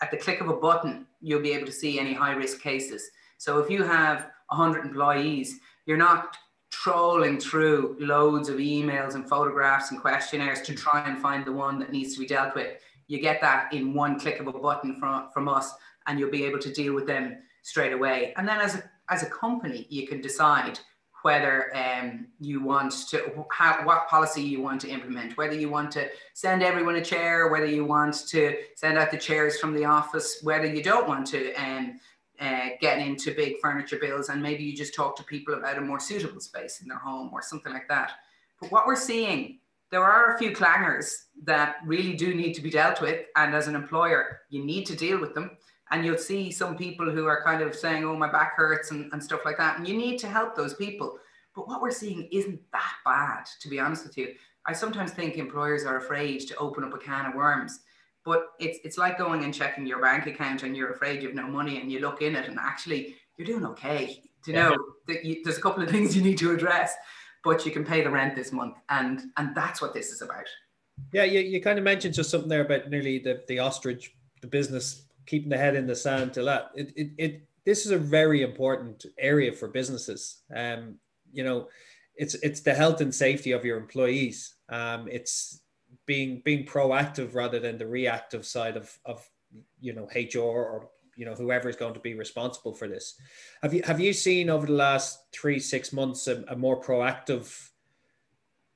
at 0.00 0.10
the 0.10 0.16
click 0.16 0.40
of 0.40 0.48
a 0.48 0.56
button, 0.56 1.06
you'll 1.20 1.42
be 1.42 1.52
able 1.52 1.66
to 1.66 1.72
see 1.72 1.98
any 1.98 2.14
high 2.14 2.32
risk 2.32 2.60
cases. 2.60 3.10
So 3.38 3.58
if 3.58 3.70
you 3.70 3.82
have 3.82 4.30
100 4.48 4.84
employees, 4.84 5.58
you're 5.86 5.96
not 5.96 6.36
trolling 6.70 7.38
through 7.38 7.96
loads 7.98 8.48
of 8.48 8.56
emails 8.56 9.14
and 9.14 9.28
photographs 9.28 9.90
and 9.90 10.00
questionnaires 10.00 10.60
to 10.62 10.74
try 10.74 11.06
and 11.06 11.18
find 11.18 11.44
the 11.44 11.52
one 11.52 11.78
that 11.78 11.92
needs 11.92 12.14
to 12.14 12.20
be 12.20 12.26
dealt 12.26 12.54
with. 12.54 12.78
You 13.06 13.20
get 13.20 13.40
that 13.40 13.72
in 13.72 13.94
one 13.94 14.20
click 14.20 14.38
of 14.38 14.46
a 14.46 14.52
button 14.52 14.98
from, 15.00 15.30
from 15.32 15.48
us, 15.48 15.72
and 16.06 16.18
you'll 16.18 16.30
be 16.30 16.44
able 16.44 16.58
to 16.60 16.72
deal 16.72 16.94
with 16.94 17.06
them 17.06 17.38
straight 17.62 17.92
away. 17.92 18.34
And 18.36 18.46
then 18.46 18.60
as 18.60 18.76
a, 18.76 18.90
as 19.10 19.22
a 19.22 19.30
company, 19.30 19.86
you 19.88 20.06
can 20.06 20.20
decide 20.20 20.78
whether 21.22 21.76
um, 21.76 22.26
you 22.40 22.62
want 22.62 22.92
to, 23.08 23.44
how, 23.50 23.84
what 23.84 24.08
policy 24.08 24.42
you 24.42 24.62
want 24.62 24.80
to 24.80 24.88
implement, 24.88 25.36
whether 25.36 25.54
you 25.54 25.68
want 25.68 25.90
to 25.92 26.08
send 26.34 26.62
everyone 26.62 26.96
a 26.96 27.04
chair, 27.04 27.48
whether 27.48 27.66
you 27.66 27.84
want 27.84 28.14
to 28.28 28.56
send 28.76 28.96
out 28.98 29.10
the 29.10 29.18
chairs 29.18 29.58
from 29.58 29.74
the 29.74 29.84
office, 29.84 30.40
whether 30.42 30.66
you 30.66 30.82
don't 30.82 31.08
want 31.08 31.26
to 31.26 31.52
um, 31.54 31.98
uh, 32.40 32.68
get 32.80 32.98
into 32.98 33.34
big 33.34 33.56
furniture 33.60 33.98
bills 34.00 34.28
and 34.28 34.40
maybe 34.40 34.62
you 34.62 34.76
just 34.76 34.94
talk 34.94 35.16
to 35.16 35.24
people 35.24 35.54
about 35.54 35.78
a 35.78 35.80
more 35.80 35.98
suitable 35.98 36.40
space 36.40 36.80
in 36.80 36.88
their 36.88 36.98
home 36.98 37.30
or 37.32 37.42
something 37.42 37.72
like 37.72 37.88
that. 37.88 38.12
But 38.60 38.70
what 38.70 38.86
we're 38.86 38.96
seeing, 38.96 39.58
there 39.90 40.04
are 40.04 40.34
a 40.34 40.38
few 40.38 40.52
clangers 40.52 41.12
that 41.44 41.76
really 41.84 42.14
do 42.14 42.34
need 42.34 42.52
to 42.54 42.60
be 42.60 42.70
dealt 42.70 43.00
with. 43.00 43.24
And 43.36 43.54
as 43.54 43.66
an 43.66 43.74
employer, 43.74 44.40
you 44.50 44.64
need 44.64 44.84
to 44.86 44.96
deal 44.96 45.20
with 45.20 45.34
them 45.34 45.56
and 45.90 46.04
you'll 46.04 46.18
see 46.18 46.50
some 46.50 46.76
people 46.76 47.10
who 47.10 47.26
are 47.26 47.42
kind 47.42 47.62
of 47.62 47.74
saying, 47.74 48.04
oh, 48.04 48.16
my 48.16 48.30
back 48.30 48.54
hurts 48.56 48.90
and, 48.90 49.10
and 49.12 49.22
stuff 49.22 49.40
like 49.44 49.56
that. 49.56 49.78
And 49.78 49.88
you 49.88 49.96
need 49.96 50.18
to 50.18 50.28
help 50.28 50.54
those 50.54 50.74
people. 50.74 51.18
But 51.54 51.66
what 51.66 51.80
we're 51.80 51.90
seeing 51.90 52.28
isn't 52.30 52.60
that 52.72 52.92
bad, 53.04 53.44
to 53.60 53.68
be 53.68 53.80
honest 53.80 54.06
with 54.06 54.16
you. 54.18 54.34
I 54.66 54.72
sometimes 54.72 55.12
think 55.12 55.36
employers 55.36 55.84
are 55.84 55.96
afraid 55.96 56.40
to 56.48 56.56
open 56.56 56.84
up 56.84 56.94
a 56.94 56.98
can 56.98 57.26
of 57.26 57.34
worms. 57.34 57.80
But 58.24 58.48
it's, 58.60 58.78
it's 58.84 58.98
like 58.98 59.16
going 59.16 59.44
and 59.44 59.54
checking 59.54 59.86
your 59.86 60.02
bank 60.02 60.26
account 60.26 60.62
and 60.62 60.76
you're 60.76 60.92
afraid 60.92 61.22
you 61.22 61.28
have 61.28 61.36
no 61.36 61.48
money 61.48 61.80
and 61.80 61.90
you 61.90 62.00
look 62.00 62.20
in 62.20 62.36
it 62.36 62.46
and 62.46 62.58
actually 62.60 63.16
you're 63.36 63.46
doing 63.46 63.64
okay. 63.64 64.22
Do 64.44 64.50
you 64.50 64.56
know 64.58 64.76
that 65.06 65.24
you, 65.24 65.40
there's 65.42 65.58
a 65.58 65.62
couple 65.62 65.82
of 65.82 65.90
things 65.90 66.14
you 66.14 66.22
need 66.22 66.38
to 66.38 66.52
address, 66.52 66.94
but 67.42 67.64
you 67.64 67.72
can 67.72 67.84
pay 67.84 68.02
the 68.02 68.10
rent 68.10 68.36
this 68.36 68.52
month. 68.52 68.76
And, 68.90 69.22
and 69.38 69.54
that's 69.54 69.80
what 69.80 69.94
this 69.94 70.10
is 70.10 70.20
about. 70.20 70.46
Yeah, 71.12 71.24
you, 71.24 71.40
you 71.40 71.62
kind 71.62 71.78
of 71.78 71.84
mentioned 71.84 72.14
just 72.14 72.30
something 72.30 72.48
there 72.48 72.64
about 72.64 72.90
nearly 72.90 73.18
the, 73.18 73.42
the 73.48 73.60
ostrich, 73.60 74.14
the 74.42 74.46
business 74.46 75.07
keeping 75.28 75.50
the 75.50 75.58
head 75.58 75.76
in 75.76 75.86
the 75.86 75.94
sand 75.94 76.32
to 76.32 76.42
that. 76.42 76.70
It, 76.74 76.92
it, 76.96 77.10
it 77.18 77.42
this 77.64 77.84
is 77.84 77.92
a 77.92 77.98
very 77.98 78.42
important 78.42 79.04
area 79.18 79.52
for 79.52 79.68
businesses. 79.68 80.38
Um, 80.54 80.96
you 81.32 81.44
know, 81.44 81.68
it's 82.16 82.34
it's 82.36 82.60
the 82.60 82.74
health 82.74 83.00
and 83.00 83.14
safety 83.14 83.52
of 83.52 83.64
your 83.64 83.76
employees. 83.76 84.54
Um, 84.70 85.06
it's 85.08 85.60
being 86.06 86.40
being 86.44 86.64
proactive 86.64 87.34
rather 87.34 87.60
than 87.60 87.78
the 87.78 87.86
reactive 87.86 88.46
side 88.46 88.76
of 88.76 88.98
of 89.04 89.28
you 89.80 89.92
know 89.92 90.08
HR 90.14 90.38
or 90.40 90.88
you 91.16 91.26
know 91.26 91.34
whoever 91.34 91.68
is 91.68 91.76
going 91.76 91.94
to 91.94 92.00
be 92.00 92.14
responsible 92.14 92.74
for 92.74 92.88
this. 92.88 93.14
Have 93.62 93.74
you 93.74 93.82
have 93.84 94.00
you 94.00 94.12
seen 94.12 94.48
over 94.48 94.66
the 94.66 94.72
last 94.72 95.30
three 95.32 95.60
six 95.60 95.92
months 95.92 96.26
a, 96.26 96.42
a 96.48 96.56
more 96.56 96.80
proactive 96.80 97.68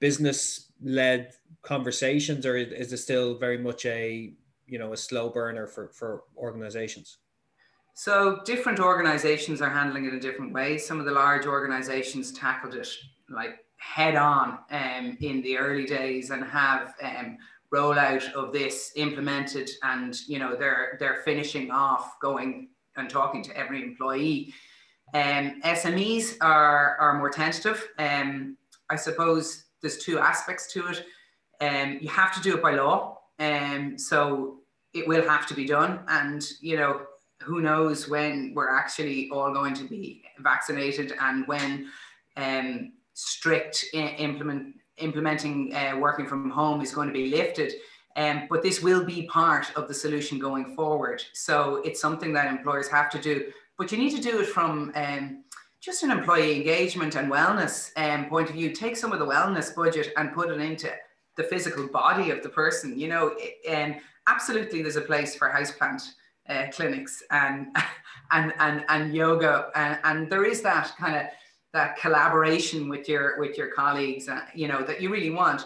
business 0.01 0.71
led 0.83 1.33
conversations, 1.63 2.45
or 2.45 2.57
is 2.57 2.93
it 2.93 2.99
still 2.99 3.39
very 3.39 3.59
much 3.59 3.87
a 3.87 4.35
you 4.67 4.79
know 4.79 4.93
a 4.93 4.97
slow 4.97 5.29
burner 5.29 5.67
for 5.67 5.89
for 5.89 6.25
organizations? 6.37 7.19
So 7.95 8.41
different 8.45 8.81
organizations 8.81 9.61
are 9.61 9.69
handling 9.69 10.07
it 10.07 10.15
in 10.15 10.21
different 10.21 10.53
ways. 10.53 10.87
Some 10.87 10.99
of 10.99 11.05
the 11.05 11.13
large 11.13 11.45
organizations 11.45 12.33
tackled 12.33 12.75
it 12.75 12.89
like 13.29 13.67
head 13.77 14.17
on 14.17 14.59
um, 14.71 15.17
in 15.21 15.43
the 15.43 15.59
early 15.59 15.85
days 15.85 16.31
and 16.31 16.43
have 16.45 16.95
um, 17.03 17.37
rollout 17.73 18.33
of 18.33 18.53
this 18.53 18.93
implemented 18.97 19.71
and 19.83 20.21
you 20.29 20.39
know 20.39 20.55
they're 20.55 20.97
they're 21.01 21.23
finishing 21.25 21.71
off 21.71 22.19
going 22.21 22.69
and 22.97 23.09
talking 23.11 23.43
to 23.43 23.57
every 23.57 23.83
employee 23.83 24.53
um, 25.15 25.61
SMEs 25.63 26.37
are, 26.41 26.97
are 26.97 27.19
more 27.19 27.29
tentative. 27.29 27.87
Um, 27.99 28.57
I 28.89 28.97
suppose 28.97 29.65
there's 29.81 29.99
two 29.99 30.19
aspects 30.19 30.73
to 30.73 30.87
it. 30.89 31.05
Um, 31.61 31.99
you 32.01 32.09
have 32.09 32.35
to 32.35 32.41
do 32.41 32.55
it 32.57 32.63
by 32.63 32.73
law. 32.73 33.22
Um, 33.39 33.99
so 33.99 34.59
it 34.95 35.07
will 35.07 35.27
have 35.29 35.47
to 35.49 35.55
be 35.55 35.67
done. 35.67 36.01
And, 36.09 36.47
you 36.61 36.77
know, 36.77 37.03
who 37.41 37.61
knows 37.61 38.09
when 38.09 38.53
we're 38.55 38.71
actually 38.71 39.29
all 39.31 39.53
going 39.53 39.75
to 39.75 39.85
be 39.85 40.23
vaccinated 40.39 41.15
and 41.21 41.47
when 41.47 41.89
um, 42.37 42.93
strict 43.15 43.87
implement, 43.93 44.77
implementing 44.99 45.75
uh, 45.75 45.97
working 45.99 46.27
from 46.27 46.51
home 46.51 46.81
is 46.81 46.95
going 46.95 47.09
to 47.09 47.15
be 47.15 47.31
lifted. 47.31 47.73
Um, 48.17 48.47
but 48.51 48.63
this 48.63 48.83
will 48.83 49.05
be 49.05 49.27
part 49.27 49.75
of 49.75 49.89
the 49.89 49.95
solution 49.95 50.39
going 50.39 50.77
forward. 50.77 51.23
So 51.33 51.77
it's 51.85 52.01
something 52.01 52.33
that 52.35 52.47
employers 52.47 52.89
have 52.89 53.11
to 53.11 53.21
do. 53.21 53.47
But 53.79 53.91
you 53.91 53.99
need 53.99 54.15
to 54.15 54.23
do 54.23 54.41
it 54.41 54.47
from 54.47 54.93
um, 54.95 55.45
just 55.81 56.03
an 56.03 56.11
employee 56.11 56.57
engagement 56.57 57.17
and 57.17 57.33
wellness 57.33 57.91
um, 57.97 58.27
point 58.27 58.51
of 58.51 58.55
view. 58.55 58.71
Take 58.71 58.97
some 58.97 59.13
of 59.13 59.19
the 59.19 59.27
wellness 59.27 59.75
budget 59.75 60.13
and 60.17 60.33
put 60.33 60.51
it 60.51 60.61
into 60.61 60.93
the 61.37 61.45
physical 61.45 61.87
body 61.89 62.31
of 62.31 62.43
the 62.43 62.49
person. 62.49 62.99
You 62.99 63.09
know, 63.09 63.37
and 63.69 63.97
absolutely, 64.27 64.83
there's 64.83 64.97
a 64.97 65.03
place 65.03 65.35
for 65.35 65.49
houseplant 65.51 66.03
uh, 66.49 66.67
clinics 66.73 67.23
and 67.31 67.69
and 68.33 68.53
and 68.59 68.85
and 68.89 69.15
yoga, 69.15 69.71
and, 69.75 69.99
and 70.05 70.31
there 70.31 70.45
is 70.45 70.63
that 70.63 70.93
kind 70.99 71.17
of 71.17 71.27
that 71.73 71.97
collaboration 71.97 72.89
with 72.89 73.09
your 73.09 73.39
with 73.39 73.57
your 73.57 73.69
colleagues. 73.69 74.29
Uh, 74.29 74.43
you 74.55 74.69
know 74.69 74.83
that 74.83 75.01
you 75.01 75.11
really 75.11 75.31
want, 75.31 75.65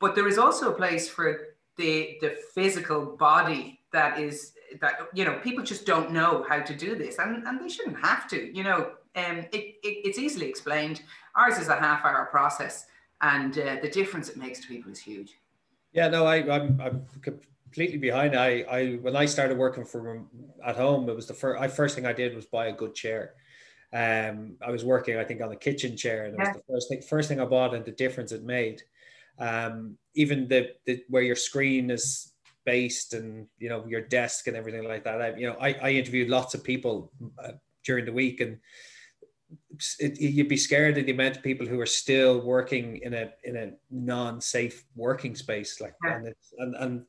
but 0.00 0.14
there 0.14 0.28
is 0.28 0.38
also 0.38 0.72
a 0.72 0.74
place 0.74 1.08
for 1.08 1.54
the 1.76 2.18
the 2.20 2.36
physical 2.54 3.04
body 3.16 3.80
that 3.92 4.18
is 4.18 4.52
that 4.80 5.08
you 5.12 5.24
know 5.24 5.38
people 5.42 5.64
just 5.64 5.86
don't 5.86 6.10
know 6.10 6.44
how 6.48 6.60
to 6.60 6.74
do 6.74 6.96
this 6.96 7.18
and, 7.18 7.46
and 7.46 7.60
they 7.60 7.68
shouldn't 7.68 7.98
have 7.98 8.28
to 8.28 8.54
you 8.56 8.62
know 8.62 8.90
um, 9.16 9.38
it, 9.52 9.76
it, 9.82 10.06
it's 10.06 10.18
easily 10.18 10.48
explained 10.48 11.02
ours 11.36 11.58
is 11.58 11.68
a 11.68 11.76
half 11.76 12.04
hour 12.04 12.26
process 12.26 12.86
and 13.32 13.58
uh, 13.58 13.76
the 13.82 13.88
difference 13.88 14.28
it 14.28 14.36
makes 14.36 14.60
to 14.60 14.68
people 14.68 14.90
is 14.90 14.98
huge 14.98 15.38
yeah 15.92 16.08
no 16.08 16.26
I, 16.26 16.36
I'm, 16.54 16.80
I'm 16.80 17.06
completely 17.22 17.98
behind 17.98 18.36
I, 18.36 18.64
I 18.70 18.94
when 19.02 19.16
I 19.16 19.26
started 19.26 19.58
working 19.58 19.84
from 19.84 20.28
at 20.64 20.76
home 20.76 21.08
it 21.08 21.16
was 21.16 21.26
the 21.26 21.34
first 21.34 21.60
I 21.60 21.68
first 21.68 21.94
thing 21.94 22.06
I 22.06 22.12
did 22.12 22.34
was 22.34 22.46
buy 22.46 22.66
a 22.66 22.72
good 22.72 22.94
chair 22.94 23.34
um, 23.92 24.56
I 24.60 24.70
was 24.70 24.84
working 24.84 25.18
I 25.18 25.24
think 25.24 25.40
on 25.40 25.52
a 25.52 25.56
kitchen 25.56 25.96
chair 25.96 26.24
and 26.24 26.34
it 26.34 26.40
yeah. 26.40 26.52
was 26.52 26.56
the 26.56 26.72
first 26.72 26.88
thing 26.88 27.02
first 27.02 27.28
thing 27.28 27.40
I 27.40 27.44
bought 27.44 27.74
and 27.74 27.84
the 27.84 27.92
difference 27.92 28.32
it 28.32 28.44
made 28.44 28.82
um, 29.38 29.98
even 30.14 30.48
the, 30.48 30.70
the 30.86 31.02
where 31.08 31.22
your 31.22 31.36
screen 31.36 31.90
is 31.90 32.32
based 32.64 33.14
and 33.14 33.46
you 33.58 33.68
know 33.68 33.84
your 33.86 34.00
desk 34.00 34.46
and 34.46 34.56
everything 34.56 34.84
like 34.84 35.04
that. 35.04 35.20
I, 35.20 35.34
you 35.36 35.46
know, 35.46 35.56
I, 35.60 35.74
I 35.74 35.90
interviewed 35.90 36.28
lots 36.28 36.54
of 36.54 36.64
people 36.64 37.12
uh, 37.42 37.52
during 37.84 38.04
the 38.04 38.12
week, 38.12 38.40
and 38.40 38.58
it, 39.98 40.20
you'd 40.20 40.48
be 40.48 40.56
scared 40.56 40.96
of 40.98 41.06
the 41.06 41.12
amount 41.12 41.36
of 41.36 41.42
people 41.42 41.66
who 41.66 41.80
are 41.80 41.86
still 41.86 42.40
working 42.40 42.98
in 43.02 43.14
a 43.14 43.30
in 43.44 43.56
a 43.56 43.72
non-safe 43.90 44.84
working 44.96 45.34
space 45.34 45.80
like 45.80 45.94
yeah. 46.04 46.16
and 46.16 46.26
it's 46.28 46.54
and 46.58 46.74
and 46.76 47.04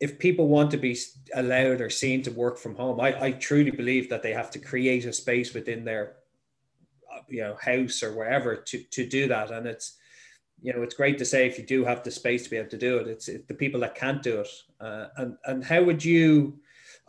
if 0.00 0.18
people 0.18 0.48
want 0.48 0.70
to 0.70 0.78
be 0.78 0.96
allowed 1.34 1.80
or 1.80 1.90
seen 1.90 2.22
to 2.22 2.30
work 2.30 2.56
from 2.56 2.74
home, 2.74 2.98
I, 3.00 3.22
I 3.22 3.32
truly 3.32 3.70
believe 3.70 4.08
that 4.08 4.22
they 4.22 4.32
have 4.32 4.50
to 4.52 4.58
create 4.58 5.04
a 5.04 5.12
space 5.12 5.52
within 5.52 5.84
their 5.84 6.16
uh, 7.14 7.20
you 7.28 7.42
know 7.42 7.56
house 7.60 8.02
or 8.02 8.16
wherever 8.16 8.56
to 8.56 8.82
to 8.82 9.06
do 9.06 9.28
that, 9.28 9.50
and 9.50 9.66
it's 9.66 9.98
you 10.62 10.72
know, 10.72 10.82
it's 10.82 10.94
great 10.94 11.18
to 11.18 11.24
say 11.24 11.46
if 11.46 11.58
you 11.58 11.64
do 11.64 11.84
have 11.84 12.02
the 12.02 12.10
space 12.10 12.44
to 12.44 12.50
be 12.50 12.56
able 12.56 12.68
to 12.70 12.78
do 12.78 12.98
it, 12.98 13.08
it's 13.08 13.28
it, 13.28 13.48
the 13.48 13.54
people 13.54 13.80
that 13.80 13.94
can't 13.94 14.22
do 14.22 14.40
it. 14.40 14.48
Uh, 14.80 15.06
and 15.16 15.36
and 15.46 15.64
how 15.64 15.82
would 15.82 16.04
you, 16.04 16.58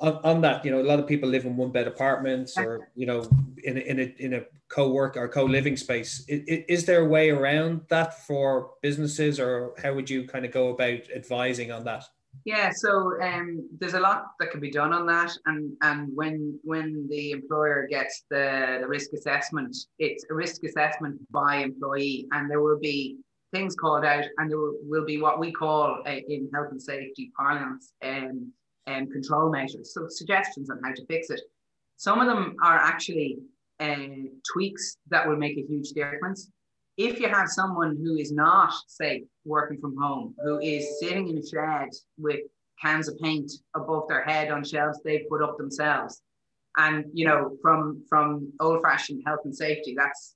on, 0.01 0.19
on, 0.23 0.41
that, 0.41 0.65
you 0.65 0.71
know, 0.71 0.81
a 0.81 0.83
lot 0.83 0.99
of 0.99 1.07
people 1.07 1.29
live 1.29 1.45
in 1.45 1.55
one 1.55 1.71
bed 1.71 1.87
apartments 1.87 2.57
or 2.57 2.89
you 2.95 3.05
know, 3.05 3.29
in 3.63 3.77
a, 3.77 3.79
in 3.81 3.99
a 3.99 4.15
in 4.17 4.33
a 4.33 4.41
co-work 4.67 5.15
or 5.15 5.27
co-living 5.27 5.77
space. 5.77 6.25
Is, 6.27 6.63
is 6.67 6.85
there 6.85 7.01
a 7.01 7.07
way 7.07 7.29
around 7.29 7.81
that 7.89 8.25
for 8.25 8.71
businesses, 8.81 9.39
or 9.39 9.73
how 9.81 9.93
would 9.93 10.09
you 10.09 10.27
kind 10.27 10.45
of 10.45 10.51
go 10.51 10.69
about 10.69 11.09
advising 11.15 11.71
on 11.71 11.83
that? 11.85 12.05
Yeah, 12.45 12.71
so 12.73 13.21
um, 13.21 13.67
there's 13.77 13.93
a 13.93 13.99
lot 13.99 14.31
that 14.39 14.51
can 14.51 14.59
be 14.59 14.71
done 14.71 14.93
on 14.93 15.05
that, 15.07 15.31
and 15.45 15.73
and 15.81 16.09
when 16.15 16.59
when 16.63 17.07
the 17.09 17.31
employer 17.31 17.87
gets 17.89 18.23
the, 18.29 18.79
the 18.81 18.87
risk 18.87 19.13
assessment, 19.13 19.75
it's 19.99 20.25
a 20.29 20.33
risk 20.33 20.63
assessment 20.63 21.19
by 21.31 21.57
employee, 21.57 22.27
and 22.31 22.49
there 22.49 22.61
will 22.61 22.79
be 22.79 23.17
things 23.53 23.75
called 23.75 24.05
out, 24.05 24.23
and 24.37 24.49
there 24.49 24.57
will 24.59 25.05
be 25.05 25.21
what 25.21 25.39
we 25.39 25.51
call 25.51 26.01
uh, 26.07 26.09
in 26.09 26.49
health 26.53 26.71
and 26.71 26.81
safety 26.81 27.31
parlance 27.37 27.93
um, 28.03 28.51
um, 28.87 29.07
control 29.07 29.51
measures. 29.51 29.93
So 29.93 30.07
suggestions 30.07 30.69
on 30.69 30.79
how 30.83 30.93
to 30.93 31.05
fix 31.05 31.29
it. 31.29 31.41
Some 31.97 32.19
of 32.19 32.27
them 32.27 32.55
are 32.63 32.77
actually 32.77 33.37
uh, 33.79 34.29
tweaks 34.51 34.97
that 35.09 35.27
will 35.27 35.37
make 35.37 35.57
a 35.57 35.65
huge 35.67 35.89
difference. 35.89 36.49
If 36.97 37.19
you 37.19 37.29
have 37.29 37.47
someone 37.47 37.95
who 37.95 38.15
is 38.17 38.31
not, 38.31 38.73
say, 38.87 39.23
working 39.45 39.79
from 39.79 39.95
home, 39.97 40.35
who 40.43 40.59
is 40.59 40.99
sitting 40.99 41.29
in 41.29 41.37
a 41.37 41.45
shed 41.45 41.89
with 42.17 42.41
cans 42.81 43.07
of 43.07 43.17
paint 43.19 43.51
above 43.75 44.07
their 44.07 44.23
head 44.23 44.51
on 44.51 44.63
shelves 44.63 44.99
they 45.03 45.25
put 45.29 45.41
up 45.41 45.57
themselves, 45.57 46.21
and 46.77 47.05
you 47.13 47.25
know, 47.25 47.57
from 47.61 48.03
from 48.09 48.51
old-fashioned 48.59 49.23
health 49.25 49.41
and 49.45 49.55
safety, 49.55 49.93
that's 49.97 50.35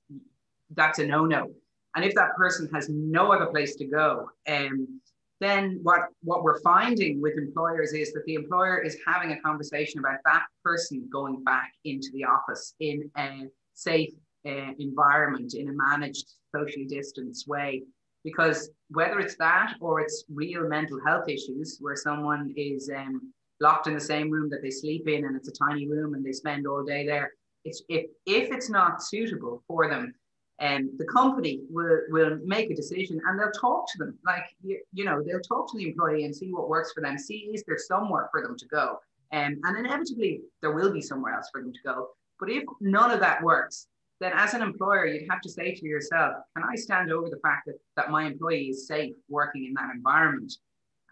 that's 0.74 0.98
a 0.98 1.06
no-no 1.06 1.50
and 1.96 2.04
if 2.04 2.14
that 2.14 2.36
person 2.36 2.68
has 2.74 2.90
no 2.90 3.32
other 3.32 3.46
place 3.46 3.74
to 3.76 3.86
go, 3.86 4.28
um, 4.46 4.95
then 5.40 5.80
what, 5.82 6.00
what 6.22 6.42
we're 6.42 6.60
finding 6.60 7.20
with 7.20 7.36
employers 7.36 7.92
is 7.92 8.12
that 8.12 8.24
the 8.26 8.34
employer 8.34 8.78
is 8.78 8.96
having 9.06 9.32
a 9.32 9.40
conversation 9.40 10.00
about 10.00 10.18
that 10.24 10.44
person 10.64 11.08
going 11.12 11.44
back 11.44 11.72
into 11.84 12.08
the 12.14 12.24
office 12.24 12.74
in 12.80 13.10
a 13.18 13.44
safe 13.74 14.12
uh, 14.46 14.72
environment, 14.78 15.54
in 15.54 15.68
a 15.68 15.72
managed, 15.72 16.26
socially 16.54 16.86
distanced 16.86 17.46
way. 17.46 17.82
Because 18.24 18.70
whether 18.90 19.20
it's 19.20 19.36
that 19.36 19.74
or 19.80 20.00
it's 20.00 20.24
real 20.32 20.68
mental 20.68 20.98
health 21.06 21.28
issues 21.28 21.78
where 21.80 21.96
someone 21.96 22.52
is 22.56 22.90
um, 22.96 23.32
locked 23.60 23.86
in 23.86 23.94
the 23.94 24.00
same 24.00 24.30
room 24.30 24.48
that 24.50 24.62
they 24.62 24.70
sleep 24.70 25.06
in 25.06 25.26
and 25.26 25.36
it's 25.36 25.48
a 25.48 25.64
tiny 25.64 25.86
room 25.86 26.14
and 26.14 26.24
they 26.24 26.32
spend 26.32 26.66
all 26.66 26.82
day 26.82 27.06
there, 27.06 27.32
it's, 27.64 27.82
if, 27.88 28.06
if 28.26 28.50
it's 28.50 28.70
not 28.70 29.02
suitable 29.02 29.62
for 29.68 29.88
them, 29.88 30.14
um, 30.60 30.90
the 30.96 31.04
company 31.06 31.60
will, 31.68 32.00
will 32.08 32.38
make 32.44 32.70
a 32.70 32.74
decision 32.74 33.20
and 33.26 33.38
they'll 33.38 33.50
talk 33.52 33.86
to 33.92 33.98
them. 33.98 34.18
Like 34.24 34.44
you, 34.62 34.80
you 34.92 35.04
know 35.04 35.22
they'll 35.22 35.40
talk 35.40 35.70
to 35.70 35.78
the 35.78 35.88
employee 35.88 36.24
and 36.24 36.34
see 36.34 36.50
what 36.52 36.68
works 36.68 36.92
for 36.92 37.02
them 37.02 37.18
see 37.18 37.50
is 37.52 37.62
there 37.66 37.78
somewhere 37.78 38.28
for 38.30 38.42
them 38.42 38.56
to 38.56 38.66
go. 38.66 38.98
Um, 39.32 39.58
and 39.64 39.78
inevitably 39.78 40.40
there 40.62 40.72
will 40.72 40.92
be 40.92 41.02
somewhere 41.02 41.34
else 41.34 41.48
for 41.52 41.60
them 41.60 41.72
to 41.72 41.78
go. 41.84 42.08
But 42.40 42.50
if 42.50 42.64
none 42.80 43.10
of 43.10 43.20
that 43.20 43.42
works 43.42 43.88
then 44.18 44.32
as 44.34 44.54
an 44.54 44.62
employer 44.62 45.06
you'd 45.06 45.28
have 45.28 45.42
to 45.42 45.50
say 45.50 45.74
to 45.74 45.84
yourself 45.84 46.36
can 46.56 46.64
i 46.66 46.74
stand 46.74 47.12
over 47.12 47.28
the 47.28 47.38
fact 47.40 47.66
that, 47.66 47.74
that 47.96 48.10
my 48.10 48.24
employee 48.24 48.68
is 48.68 48.86
safe 48.86 49.14
working 49.28 49.66
in 49.66 49.74
that 49.74 49.94
environment? 49.94 50.52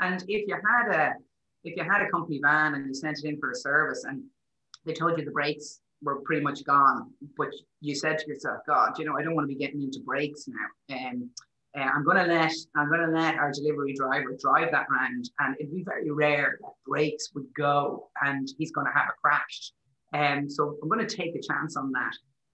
And 0.01 0.23
if 0.27 0.49
you 0.49 0.55
had 0.55 0.95
a 0.95 1.15
if 1.65 1.77
you 1.77 1.85
had 1.85 2.03
a 2.03 2.11
company 2.11 2.41
van 2.43 2.75
and 2.75 2.87
you 2.87 2.95
sent 2.95 3.19
it 3.19 3.25
in 3.25 3.39
for 3.39 3.51
a 3.51 3.55
service 3.55 4.05
and 4.05 4.23
they 4.85 4.93
told 4.93 5.19
you 5.19 5.25
the 5.25 5.31
brakes 5.31 5.81
were 6.05 6.21
pretty 6.21 6.43
much 6.43 6.65
gone. 6.65 7.11
But 7.37 7.49
you 7.81 7.95
said 7.95 8.19
to 8.19 8.27
yourself, 8.29 8.59
God, 8.67 8.99
you 8.99 9.05
know, 9.05 9.17
I 9.19 9.23
don't 9.23 9.35
want 9.35 9.49
to 9.49 9.55
be 9.55 9.59
getting 9.59 9.83
into 9.83 10.01
brakes 10.01 10.47
now. 10.47 10.97
And 10.97 11.29
uh, 11.77 11.83
I'm 11.83 12.05
going 12.05 12.17
to 12.17 12.33
let 12.33 12.53
I'm 12.77 12.89
going 12.89 13.01
to 13.01 13.13
let 13.13 13.35
our 13.37 13.51
delivery 13.51 13.95
driver 13.95 14.37
drive 14.41 14.71
that 14.71 14.87
round, 14.91 15.31
and 15.41 15.57
it'd 15.59 15.75
be 15.75 15.83
very 15.83 16.11
rare 16.11 16.59
that 16.61 16.71
brakes 16.87 17.31
would 17.35 17.47
go 17.57 18.11
and 18.23 18.49
he's 18.59 18.71
going 18.71 18.87
to 18.87 18.93
have 18.93 19.09
a 19.09 19.21
crash. 19.23 19.73
And 20.13 20.45
um, 20.45 20.51
so 20.51 20.77
I'm 20.81 20.89
going 20.89 21.05
to 21.05 21.17
take 21.17 21.35
a 21.35 21.41
chance 21.41 21.77
on 21.77 21.91
that. 21.93 22.13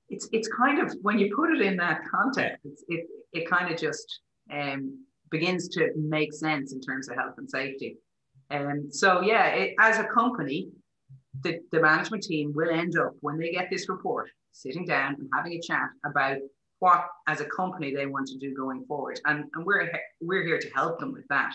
It's 0.08 0.28
it's 0.32 0.48
kind 0.48 0.80
of 0.80 0.94
when 1.02 1.18
you 1.18 1.34
put 1.34 1.50
it 1.50 1.60
in 1.60 1.76
that 1.76 2.00
context, 2.10 2.66
it 2.88 3.06
it 3.32 3.48
kind 3.48 3.72
of 3.72 3.78
just 3.78 4.20
um, 4.52 5.04
begins 5.30 5.68
to 5.68 5.90
make 5.96 6.32
sense 6.32 6.72
in 6.72 6.80
terms 6.80 7.08
of 7.08 7.16
health 7.16 7.34
and 7.36 7.48
safety. 7.48 7.98
And 8.48 8.70
um, 8.70 8.90
so 8.90 9.20
yeah, 9.20 9.48
it, 9.48 9.74
as 9.78 9.98
a 9.98 10.04
company, 10.04 10.70
the, 11.42 11.60
the 11.72 11.80
management 11.80 12.22
team 12.22 12.52
will 12.54 12.70
end 12.70 12.98
up, 12.98 13.12
when 13.20 13.38
they 13.38 13.52
get 13.52 13.68
this 13.70 13.88
report, 13.88 14.30
sitting 14.52 14.84
down 14.84 15.14
and 15.18 15.28
having 15.34 15.52
a 15.52 15.60
chat 15.60 15.88
about 16.04 16.38
what, 16.80 17.06
as 17.28 17.40
a 17.40 17.44
company, 17.44 17.94
they 17.94 18.06
want 18.06 18.26
to 18.28 18.38
do 18.38 18.54
going 18.54 18.84
forward. 18.86 19.20
And, 19.26 19.44
and 19.54 19.64
we're, 19.64 19.90
we're 20.20 20.44
here 20.44 20.58
to 20.58 20.68
help 20.74 20.98
them 20.98 21.12
with 21.12 21.26
that. 21.28 21.54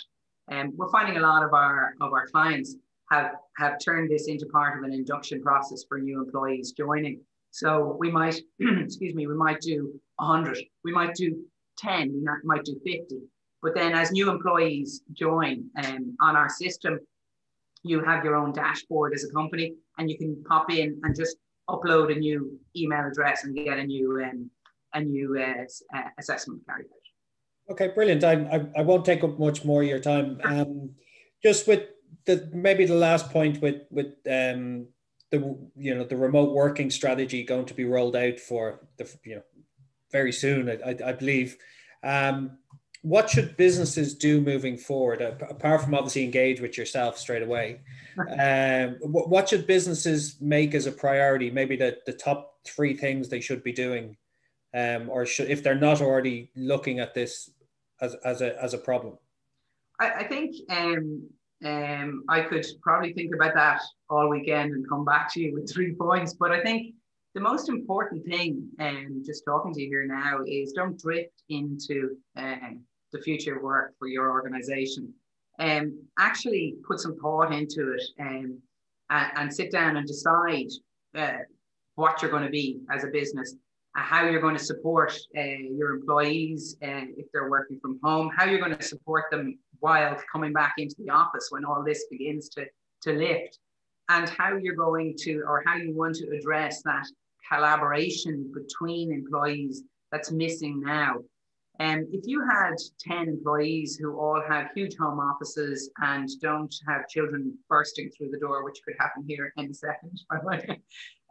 And 0.49 0.69
um, 0.69 0.73
we're 0.77 0.91
finding 0.91 1.17
a 1.17 1.21
lot 1.21 1.43
of 1.43 1.53
our, 1.53 1.95
of 1.99 2.13
our 2.13 2.27
clients 2.27 2.75
have, 3.11 3.31
have 3.57 3.77
turned 3.83 4.11
this 4.11 4.27
into 4.27 4.45
part 4.47 4.77
of 4.77 4.83
an 4.83 4.93
induction 4.93 5.41
process 5.41 5.83
for 5.87 5.99
new 5.99 6.21
employees 6.23 6.71
joining. 6.71 7.19
So 7.51 7.95
we 7.99 8.11
might, 8.11 8.39
excuse 8.59 9.15
me, 9.15 9.27
we 9.27 9.35
might 9.35 9.61
do 9.61 9.99
100, 10.17 10.57
we 10.83 10.91
might 10.91 11.15
do 11.15 11.43
10, 11.79 12.13
we 12.13 12.23
might 12.43 12.63
do 12.63 12.79
50. 12.85 13.03
But 13.61 13.73
then 13.73 13.93
as 13.93 14.11
new 14.11 14.29
employees 14.29 15.01
join 15.13 15.65
um, 15.83 16.15
on 16.21 16.35
our 16.35 16.49
system, 16.49 16.99
you 17.85 18.03
have 18.03 18.25
your 18.25 18.35
own 18.35 18.51
dashboard 18.51 19.13
as 19.13 19.23
a 19.23 19.31
company 19.31 19.73
and 19.97 20.09
you 20.09 20.17
can 20.17 20.43
pop 20.49 20.71
in 20.71 20.99
and 21.03 21.15
just 21.15 21.37
upload 21.69 22.11
a 22.11 22.19
new 22.19 22.59
email 22.75 23.05
address 23.05 23.43
and 23.43 23.55
get 23.55 23.77
a 23.77 23.83
new 23.83 24.23
um, 24.23 24.49
a 24.93 25.01
new 25.01 25.37
uh, 25.39 25.63
uh 25.97 26.09
assessment 26.17 26.61
carried 26.67 26.85
out. 26.85 27.71
Okay, 27.71 27.87
brilliant. 27.89 28.23
I, 28.23 28.33
I, 28.33 28.79
I, 28.79 28.81
won't 28.83 29.05
take 29.05 29.23
up 29.23 29.39
much 29.39 29.65
more 29.65 29.81
of 29.81 29.87
your 29.87 29.99
time. 29.99 30.39
Um, 30.43 30.91
just 31.41 31.67
with 31.67 31.83
the 32.25 32.49
maybe 32.53 32.85
the 32.85 32.95
last 32.95 33.31
point 33.31 33.61
with 33.61 33.83
with 33.89 34.13
um, 34.29 34.87
the 35.31 35.39
you 35.75 35.93
know 35.95 36.03
the 36.03 36.17
remote 36.17 36.53
working 36.53 36.89
strategy 36.89 37.43
going 37.43 37.65
to 37.65 37.73
be 37.73 37.85
rolled 37.85 38.15
out 38.15 38.39
for 38.39 38.87
the 38.97 39.11
you 39.23 39.35
know 39.35 39.41
very 40.11 40.31
soon, 40.31 40.69
I, 40.69 40.95
I 41.05 41.13
believe. 41.13 41.57
Um, 42.03 42.59
what 43.05 43.29
should 43.29 43.55
businesses 43.55 44.15
do 44.15 44.41
moving 44.41 44.77
forward 44.77 45.21
apart 45.21 45.83
from 45.83 45.93
obviously 45.93 46.23
engage 46.23 46.59
with 46.59 46.75
yourself 46.75 47.17
straight 47.17 47.43
away? 47.43 47.81
Um, 48.17 48.95
what, 49.01 49.27
what, 49.27 49.49
should 49.49 49.67
businesses 49.67 50.37
make 50.39 50.73
as 50.73 50.85
a 50.85 50.91
priority? 50.91 51.51
Maybe 51.51 51.75
the, 51.75 51.97
the 52.05 52.13
top 52.13 52.59
three 52.65 52.93
things 52.93 53.27
they 53.27 53.41
should 53.41 53.61
be 53.61 53.73
doing 53.73 54.15
um, 54.73 55.09
or 55.09 55.25
should 55.25 55.49
if 55.49 55.61
they're 55.61 55.75
not 55.75 56.01
already 56.01 56.49
looking 56.55 56.99
at 56.99 57.13
this 57.13 57.49
as, 57.99 58.15
as, 58.23 58.41
a, 58.41 58.57
as 58.63 58.73
a 58.73 58.77
problem? 58.77 59.17
I, 59.99 60.11
I 60.11 60.23
think 60.29 60.55
um, 60.69 61.27
um, 61.65 62.23
i 62.29 62.39
could 62.39 62.65
probably 62.81 63.11
think 63.11 63.35
about 63.35 63.53
that 63.53 63.81
all 64.09 64.29
weekend 64.29 64.73
and 64.73 64.87
come 64.87 65.03
back 65.03 65.33
to 65.33 65.41
you 65.41 65.53
with 65.53 65.71
three 65.73 65.93
points 65.99 66.33
but 66.33 66.51
i 66.51 66.61
think 66.61 66.93
the 67.35 67.41
most 67.41 67.67
important 67.67 68.25
thing, 68.25 68.65
um, 68.79 69.21
just 69.25 69.43
talking 69.45 69.73
to 69.73 69.81
you 69.81 69.89
here 69.89 70.07
now, 70.07 70.39
is 70.47 70.71
don't 70.71 70.97
drift 70.97 71.43
into 71.49 72.15
um, 72.37 72.79
the 73.15 73.21
future 73.21 73.61
work 73.61 73.93
for 73.97 74.07
your 74.07 74.31
organization. 74.31 75.13
Um, 75.59 75.97
actually 76.19 76.75
put 76.85 76.99
some 76.99 77.17
thought 77.17 77.53
into 77.53 77.93
it 77.93 78.03
um, 78.19 78.59
and, 79.09 79.31
and 79.35 79.53
sit 79.53 79.71
down 79.71 79.95
and 79.95 80.05
decide 80.05 80.69
uh, 81.17 81.43
what 81.95 82.21
you're 82.21 82.31
going 82.31 82.43
to 82.43 82.49
be 82.49 82.81
as 82.91 83.05
a 83.05 83.07
business, 83.07 83.55
uh, 83.97 84.01
how 84.01 84.25
you're 84.25 84.41
going 84.41 84.57
to 84.57 84.63
support 84.63 85.17
uh, 85.37 85.41
your 85.41 85.95
employees 85.95 86.75
uh, 86.83 87.07
if 87.17 87.27
they're 87.31 87.49
working 87.49 87.79
from 87.79 87.99
home, 88.03 88.29
how 88.35 88.45
you're 88.45 88.59
going 88.59 88.75
to 88.75 88.83
support 88.83 89.25
them 89.31 89.57
while 89.79 90.17
coming 90.31 90.51
back 90.51 90.73
into 90.77 90.95
the 90.99 91.09
office 91.09 91.47
when 91.51 91.63
all 91.63 91.83
this 91.83 92.05
begins 92.11 92.49
to, 92.49 92.65
to 93.01 93.13
lift, 93.13 93.59
and 94.09 94.27
how 94.29 94.57
you're 94.57 94.75
going 94.75 95.15
to, 95.17 95.41
or 95.47 95.63
how 95.65 95.75
you 95.77 95.95
want 95.95 96.15
to 96.15 96.27
address 96.37 96.81
that 96.83 97.05
collaboration 97.49 98.51
between 98.53 99.13
employees 99.13 99.83
that's 100.11 100.31
missing 100.31 100.81
now. 100.81 101.15
Um, 101.79 102.07
if 102.11 102.25
you 102.25 102.45
had 102.47 102.75
10 102.99 103.27
employees 103.27 103.97
who 103.97 104.17
all 104.17 104.41
have 104.47 104.69
huge 104.73 104.95
home 104.95 105.19
offices 105.19 105.89
and 106.01 106.29
don't 106.41 106.73
have 106.87 107.07
children 107.09 107.57
bursting 107.69 108.09
through 108.11 108.29
the 108.31 108.39
door, 108.39 108.63
which 108.63 108.79
could 108.85 108.95
happen 108.99 109.25
here 109.27 109.51
any 109.57 109.73
second, 109.73 110.19
by 110.29 110.37
the 110.39 110.45
way, 110.45 110.81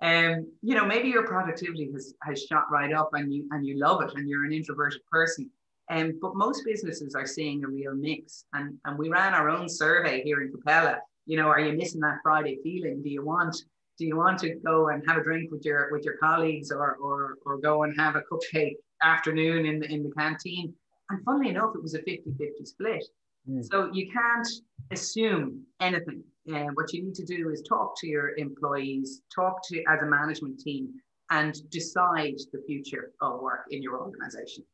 um, 0.02 0.46
you 0.62 0.74
know, 0.74 0.84
maybe 0.84 1.08
your 1.08 1.26
productivity 1.26 1.90
has, 1.92 2.14
has 2.22 2.42
shot 2.42 2.64
right 2.70 2.92
up 2.92 3.10
and 3.14 3.32
you, 3.32 3.46
and 3.52 3.66
you 3.66 3.78
love 3.78 4.02
it 4.02 4.12
and 4.14 4.28
you're 4.28 4.44
an 4.44 4.52
introverted 4.52 5.00
person. 5.10 5.50
Um, 5.90 6.18
but 6.20 6.34
most 6.34 6.64
businesses 6.64 7.14
are 7.14 7.26
seeing 7.26 7.64
a 7.64 7.68
real 7.68 7.94
mix. 7.94 8.44
And, 8.52 8.76
and 8.84 8.98
we 8.98 9.08
ran 9.08 9.34
our 9.34 9.48
own 9.48 9.68
survey 9.68 10.22
here 10.22 10.42
in 10.42 10.50
Capella. 10.50 10.98
You 11.26 11.38
know, 11.38 11.48
are 11.48 11.60
you 11.60 11.72
missing 11.72 12.00
that 12.02 12.18
Friday 12.22 12.58
feeling? 12.62 13.02
Do 13.02 13.08
you 13.08 13.24
want 13.24 13.56
do 13.96 14.04
you 14.04 14.16
want 14.16 14.40
to 14.40 14.56
go 14.56 14.88
and 14.88 15.04
have 15.06 15.18
a 15.18 15.22
drink 15.22 15.52
with 15.52 15.64
your 15.64 15.88
with 15.92 16.04
your 16.04 16.16
colleagues 16.16 16.72
or 16.72 16.96
or, 16.96 17.36
or 17.46 17.58
go 17.58 17.84
and 17.84 17.94
have 17.98 18.16
a 18.16 18.22
cupcake 18.22 18.74
afternoon 19.02 19.66
in 19.66 19.78
the, 19.80 19.90
in 19.90 20.02
the 20.02 20.10
canteen 20.16 20.72
and 21.10 21.24
funnily 21.24 21.50
enough 21.50 21.70
it 21.74 21.82
was 21.82 21.94
a 21.94 22.00
50-50 22.00 22.66
split 22.66 23.04
mm. 23.48 23.64
so 23.70 23.90
you 23.92 24.10
can't 24.10 24.48
assume 24.90 25.62
anything 25.80 26.22
uh, 26.54 26.68
what 26.74 26.92
you 26.92 27.02
need 27.02 27.14
to 27.14 27.24
do 27.24 27.50
is 27.50 27.62
talk 27.62 27.98
to 27.98 28.06
your 28.06 28.36
employees 28.36 29.22
talk 29.34 29.66
to 29.66 29.82
as 29.88 30.02
a 30.02 30.06
management 30.06 30.58
team 30.60 30.88
and 31.30 31.68
decide 31.70 32.35
the 32.52 32.62
future 32.66 33.12
of 33.20 33.40
work 33.40 33.64
in 33.70 33.83
your 33.83 33.98
organization 33.98 34.64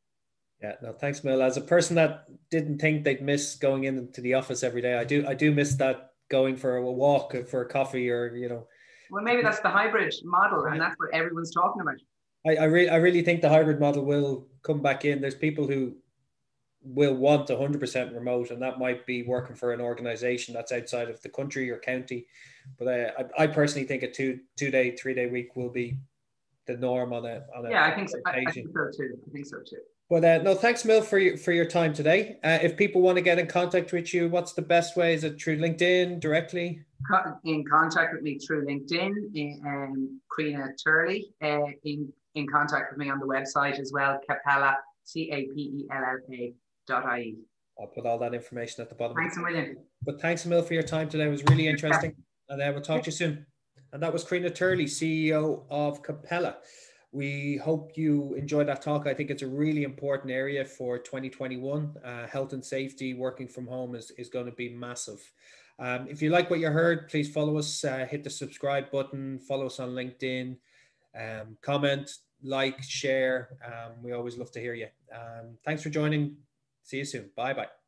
yeah, 0.61 0.75
no, 0.83 0.93
thanks, 0.93 1.23
Mill. 1.23 1.41
As 1.41 1.57
a 1.57 1.61
person 1.61 1.95
that 1.95 2.25
didn't 2.51 2.77
think 2.77 3.03
they'd 3.03 3.21
miss 3.21 3.55
going 3.55 3.85
into 3.85 4.21
the 4.21 4.35
office 4.35 4.61
every 4.61 4.81
day, 4.81 4.93
I 4.93 5.03
do. 5.03 5.25
I 5.27 5.33
do 5.33 5.51
miss 5.51 5.73
that 5.75 6.11
going 6.29 6.55
for 6.55 6.75
a 6.75 6.91
walk, 6.91 7.35
for 7.47 7.61
a 7.61 7.67
coffee, 7.67 8.11
or 8.11 8.35
you 8.35 8.47
know, 8.47 8.67
well, 9.09 9.23
maybe 9.23 9.41
that's 9.41 9.59
the 9.59 9.69
hybrid 9.69 10.13
model, 10.23 10.65
and 10.65 10.79
that's 10.79 10.95
what 10.97 11.09
everyone's 11.13 11.51
talking 11.51 11.81
about. 11.81 11.95
I, 12.45 12.55
I, 12.55 12.63
re- 12.65 12.89
I 12.89 12.95
really 12.97 13.21
think 13.21 13.41
the 13.41 13.49
hybrid 13.49 13.79
model 13.79 14.03
will 14.03 14.47
come 14.63 14.81
back 14.81 15.05
in. 15.05 15.21
There's 15.21 15.35
people 15.35 15.67
who 15.67 15.95
will 16.83 17.13
want 17.13 17.47
100% 17.47 18.15
remote, 18.15 18.49
and 18.49 18.61
that 18.61 18.79
might 18.79 19.05
be 19.05 19.23
working 19.23 19.55
for 19.55 19.73
an 19.73 19.81
organization 19.81 20.53
that's 20.53 20.71
outside 20.71 21.09
of 21.09 21.21
the 21.21 21.29
country 21.29 21.69
or 21.69 21.77
county. 21.77 22.25
But 22.79 22.87
I, 22.87 23.43
I 23.43 23.47
personally 23.47 23.87
think 23.87 24.03
a 24.03 24.11
two 24.11 24.39
two 24.57 24.71
day, 24.71 24.95
three 24.95 25.13
day 25.13 25.27
week 25.27 25.55
will 25.55 25.69
be 25.69 25.97
the 26.67 26.77
norm 26.77 27.13
on 27.13 27.25
a 27.25 27.43
on 27.55 27.65
a. 27.65 27.69
Yeah, 27.69 27.85
I 27.85 27.95
think 27.95 28.09
so. 28.09 28.17
I, 28.25 28.43
I 28.47 28.51
think 28.51 28.69
so 28.73 28.89
too. 28.95 29.17
I 29.27 29.31
think 29.31 29.45
so 29.45 29.57
too. 29.57 29.81
But 30.09 30.25
uh, 30.25 30.43
no, 30.43 30.55
thanks, 30.55 30.83
Mill, 30.83 31.01
for 31.01 31.19
your 31.19 31.37
for 31.37 31.51
your 31.51 31.65
time 31.65 31.93
today. 31.93 32.37
Uh, 32.43 32.59
if 32.61 32.75
people 32.75 33.01
want 33.01 33.15
to 33.15 33.21
get 33.21 33.39
in 33.39 33.47
contact 33.47 33.93
with 33.93 34.13
you, 34.13 34.29
what's 34.29 34.53
the 34.53 34.61
best 34.61 34.97
way? 34.97 35.13
Is 35.13 35.23
it 35.23 35.41
through 35.41 35.57
LinkedIn 35.57 36.19
directly? 36.19 36.81
In 37.45 37.63
contact 37.65 38.13
with 38.13 38.21
me 38.21 38.37
through 38.37 38.65
LinkedIn, 38.67 39.13
in, 39.33 39.61
um, 39.65 40.21
Turley. 40.83 41.33
Uh, 41.41 41.67
in 41.83 42.11
in 42.35 42.47
contact 42.47 42.91
with 42.91 42.99
me 42.99 43.09
on 43.09 43.19
the 43.19 43.25
website 43.25 43.79
as 43.79 43.91
well, 43.93 44.19
Capella, 44.27 44.77
C 45.03 45.29
A 45.31 45.53
P 45.53 45.61
E 45.61 45.87
L 45.91 46.03
L 46.03 46.17
A 46.31 46.53
dot 46.87 47.05
I 47.05 47.19
E. 47.19 47.35
I'll 47.79 47.87
put 47.87 48.05
all 48.05 48.19
that 48.19 48.33
information 48.33 48.81
at 48.81 48.89
the 48.89 48.95
bottom. 48.95 49.15
Thanks 49.15 49.37
a 49.37 49.39
million. 49.39 49.77
But 50.03 50.21
thanks 50.21 50.45
a 50.45 50.49
million 50.49 50.67
for 50.67 50.73
your 50.73 50.83
time 50.83 51.09
today. 51.09 51.25
It 51.25 51.29
was 51.29 51.43
really 51.45 51.67
interesting. 51.67 52.13
And 52.49 52.61
uh, 52.61 52.71
we'll 52.73 52.81
talk 52.81 53.03
to 53.03 53.07
you 53.07 53.11
soon. 53.11 53.45
And 53.93 54.03
that 54.03 54.13
was 54.13 54.23
Karina 54.23 54.49
Turley, 54.49 54.85
CEO 54.85 55.63
of 55.69 56.03
Capella. 56.03 56.57
We 57.11 57.57
hope 57.57 57.91
you 57.95 58.35
enjoyed 58.35 58.67
that 58.67 58.81
talk. 58.81 59.05
I 59.05 59.13
think 59.13 59.29
it's 59.29 59.41
a 59.41 59.47
really 59.47 59.83
important 59.83 60.31
area 60.31 60.63
for 60.63 60.97
2021. 60.97 61.95
Uh, 62.03 62.27
health 62.27 62.53
and 62.53 62.63
safety, 62.63 63.13
working 63.13 63.47
from 63.47 63.67
home 63.67 63.95
is, 63.95 64.11
is 64.17 64.29
going 64.29 64.45
to 64.45 64.53
be 64.53 64.69
massive. 64.69 65.19
Um, 65.77 66.07
if 66.09 66.21
you 66.21 66.29
like 66.29 66.49
what 66.49 66.59
you 66.59 66.69
heard, 66.69 67.09
please 67.09 67.29
follow 67.31 67.57
us, 67.57 67.83
uh, 67.83 68.05
hit 68.09 68.23
the 68.23 68.29
subscribe 68.29 68.91
button, 68.91 69.39
follow 69.39 69.65
us 69.65 69.79
on 69.79 69.89
LinkedIn, 69.89 70.55
um, 71.19 71.57
comment, 71.61 72.09
like, 72.43 72.81
share. 72.81 73.57
Um, 73.65 74.03
we 74.03 74.13
always 74.13 74.37
love 74.37 74.51
to 74.51 74.59
hear 74.59 74.73
you. 74.73 74.87
Um, 75.13 75.57
thanks 75.65 75.83
for 75.83 75.89
joining. 75.89 76.37
See 76.83 76.97
you 76.97 77.05
soon. 77.05 77.29
Bye 77.35 77.53
bye. 77.53 77.80